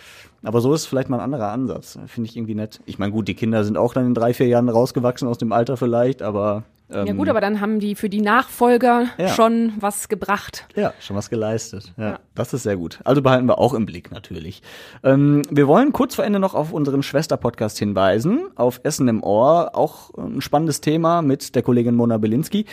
Aber 0.46 0.60
so 0.60 0.74
ist 0.74 0.86
vielleicht 0.88 1.08
mal 1.10 1.18
ein 1.18 1.24
anderer 1.24 1.52
Ansatz. 1.52 1.98
Finde 2.08 2.30
ich 2.30 2.36
irgendwie 2.36 2.56
nett. 2.56 2.82
Ich 2.86 3.00
meine, 3.00 3.14
gut, 3.14 3.28
die 3.30 3.34
Kinder 3.34 3.64
sind 3.64 3.78
auch 3.78 3.94
dann 3.94 4.06
in 4.08 4.14
drei, 4.14 4.34
vier 4.34 4.48
Jahren 4.48 4.68
rausgewachsen 4.68 5.28
aus 5.28 5.38
dem 5.38 5.54
Alter 5.54 5.78
vielleicht, 5.78 6.22
aber 6.22 6.64
ähm, 6.94 7.08
Ja 7.08 7.14
gut, 7.14 7.30
aber 7.30 7.42
dann 7.42 7.60
haben 7.62 7.80
die 7.80 7.96
für 7.96 8.10
die 8.10 8.22
Nachfolger 8.22 9.08
Ja. 9.18 9.30
schon 9.30 9.74
was 9.80 10.10
gebracht. 10.10 10.66
ja, 10.76 10.94
schon 11.00 11.16
was 11.16 11.30
geleistet. 11.30 11.94
Ja, 11.98 12.20
das 12.36 12.54
ist 12.54 12.64
sehr 12.64 12.78
gut. 12.78 13.00
Also 13.04 13.22
behalten 13.22 13.48
wir 13.48 13.60
auch 13.60 13.74
im 13.74 13.86
Blick 13.86 14.12
natürlich. 14.12 14.62
Ähm, 15.04 15.42
wir 15.50 15.68
wollen 15.68 15.92
kurz 15.94 16.16
vor 16.16 16.26
Ende 16.26 16.40
noch 16.40 16.54
auf 16.56 16.72
unseren 16.74 17.04
Schwester-Podcast 17.04 17.80
hinweisen, 17.80 18.48
auf 18.56 18.80
Essen 18.84 19.08
im 19.08 19.24
Ohr. 19.24 19.72
Auch 19.74 20.14
ein 20.16 20.42
spannendes 20.42 20.82
Thema 20.82 21.22
mit 21.22 21.56
der 21.56 21.62
Kollegin 21.64 21.96
Mona 21.96 22.18
Belinsky. 22.18 22.66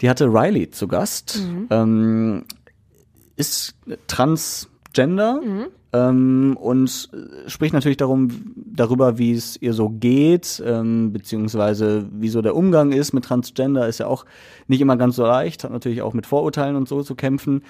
Die 0.00 0.08
hatte 0.10 0.26
Riley 0.26 0.70
zu 0.70 0.88
Gast. 0.88 1.40
Ähm, 1.70 2.44
ist 3.36 3.74
transgender 4.08 5.40
ähm, 5.92 6.56
und 6.60 7.08
spricht 7.46 7.72
natürlich 7.72 7.96
darum, 7.96 8.28
darüber, 8.56 9.18
wie 9.18 9.32
es 9.32 9.60
ihr 9.60 9.72
so 9.72 9.88
geht, 9.88 10.62
ähm, 10.64 11.12
beziehungsweise 11.12 12.06
wie 12.12 12.28
so 12.28 12.42
der 12.42 12.54
Umgang 12.54 12.92
ist 12.92 13.12
mit 13.12 13.24
Transgender, 13.24 13.88
ist 13.88 13.98
ja 13.98 14.06
auch 14.06 14.26
nicht 14.66 14.80
immer 14.80 14.96
ganz 14.96 15.16
so 15.16 15.24
leicht, 15.24 15.64
hat 15.64 15.70
natürlich 15.70 16.02
auch 16.02 16.12
mit 16.12 16.26
Vorurteilen 16.26 16.76
und 16.76 16.88
so 16.88 17.02
zu 17.02 17.14
kämpfen. 17.14 17.62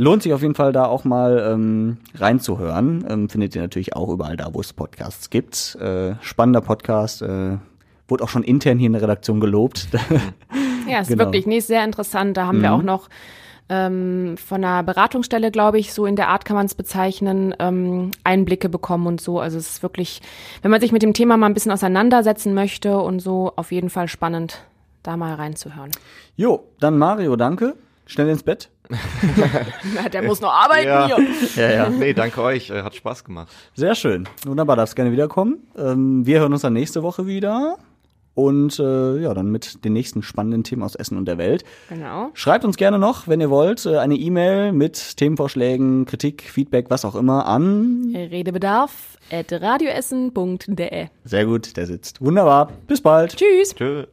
Lohnt 0.00 0.22
sich 0.22 0.32
auf 0.32 0.42
jeden 0.42 0.54
Fall 0.54 0.72
da 0.72 0.86
auch 0.86 1.04
mal 1.04 1.44
ähm, 1.52 1.96
reinzuhören. 2.14 3.04
Ähm, 3.08 3.28
findet 3.28 3.56
ihr 3.56 3.62
natürlich 3.62 3.96
auch 3.96 4.08
überall 4.08 4.36
da, 4.36 4.54
wo 4.54 4.60
es 4.60 4.72
Podcasts 4.72 5.28
gibt. 5.28 5.74
Äh, 5.80 6.14
spannender 6.20 6.60
Podcast. 6.60 7.20
Äh, 7.20 7.58
wurde 8.06 8.24
auch 8.24 8.28
schon 8.28 8.44
intern 8.44 8.78
hier 8.78 8.86
in 8.86 8.92
der 8.92 9.02
Redaktion 9.02 9.40
gelobt. 9.40 9.88
Ja, 10.88 11.00
ist 11.00 11.08
Genau. 11.08 11.24
wirklich 11.24 11.46
ist 11.48 11.66
sehr 11.66 11.84
interessant. 11.84 12.36
Da 12.36 12.46
haben 12.46 12.62
wir 12.62 12.72
auch 12.72 12.82
noch 12.82 13.08
ähm, 13.68 14.36
von 14.38 14.64
einer 14.64 14.82
Beratungsstelle, 14.82 15.50
glaube 15.50 15.78
ich, 15.78 15.92
so 15.92 16.06
in 16.06 16.16
der 16.16 16.28
Art 16.28 16.44
kann 16.44 16.56
man 16.56 16.66
es 16.66 16.74
bezeichnen, 16.74 17.54
ähm, 17.58 18.10
Einblicke 18.24 18.68
bekommen 18.68 19.06
und 19.06 19.20
so. 19.20 19.40
Also 19.40 19.58
es 19.58 19.68
ist 19.68 19.82
wirklich, 19.82 20.22
wenn 20.62 20.70
man 20.70 20.80
sich 20.80 20.92
mit 20.92 21.02
dem 21.02 21.12
Thema 21.14 21.36
mal 21.36 21.46
ein 21.46 21.54
bisschen 21.54 21.72
auseinandersetzen 21.72 22.54
möchte 22.54 22.98
und 22.98 23.20
so, 23.20 23.52
auf 23.56 23.70
jeden 23.72 23.90
Fall 23.90 24.08
spannend, 24.08 24.62
da 25.02 25.16
mal 25.16 25.34
reinzuhören. 25.34 25.90
jo, 26.36 26.64
dann 26.80 26.98
Mario, 26.98 27.36
danke. 27.36 27.74
Schnell 28.06 28.30
ins 28.30 28.42
Bett. 28.42 28.70
Der 30.14 30.22
muss 30.22 30.40
noch 30.40 30.50
arbeiten 30.52 30.86
Ja. 30.88 31.06
hier. 31.06 31.26
Ja, 31.56 31.70
ja. 31.70 31.88
Nee, 31.90 32.14
danke 32.14 32.40
euch. 32.42 32.70
Äh, 32.70 32.82
Hat 32.82 32.94
Spaß 32.94 33.22
gemacht. 33.22 33.52
Sehr 33.74 33.94
schön. 33.94 34.26
Wunderbar, 34.46 34.76
darfst 34.76 34.96
gerne 34.96 35.12
wiederkommen. 35.12 35.58
Ähm, 35.76 36.24
wir 36.24 36.40
hören 36.40 36.52
uns 36.54 36.62
dann 36.62 36.72
nächste 36.72 37.02
Woche 37.02 37.26
wieder. 37.26 37.76
Und 38.38 38.78
äh, 38.78 39.18
ja, 39.18 39.34
dann 39.34 39.50
mit 39.50 39.84
den 39.84 39.94
nächsten 39.94 40.22
spannenden 40.22 40.62
Themen 40.62 40.84
aus 40.84 40.94
Essen 40.94 41.18
und 41.18 41.26
der 41.26 41.38
Welt. 41.38 41.64
Genau. 41.88 42.30
Schreibt 42.34 42.64
uns 42.64 42.76
gerne 42.76 42.96
noch, 42.96 43.26
wenn 43.26 43.40
ihr 43.40 43.50
wollt, 43.50 43.84
äh, 43.84 43.98
eine 43.98 44.14
E-Mail 44.14 44.70
mit 44.70 45.16
Themenvorschlägen, 45.16 46.06
Kritik, 46.06 46.42
Feedback, 46.42 46.88
was 46.88 47.04
auch 47.04 47.16
immer 47.16 47.46
an. 47.46 48.12
Redebedarf 48.14 49.18
at 49.32 49.50
radioessen.de. 49.50 51.08
Sehr 51.24 51.46
gut, 51.46 51.76
der 51.76 51.86
sitzt. 51.86 52.20
Wunderbar. 52.20 52.70
Bis 52.86 53.00
bald. 53.00 53.34
Tschüss. 53.34 53.74
Tschö. 53.74 54.04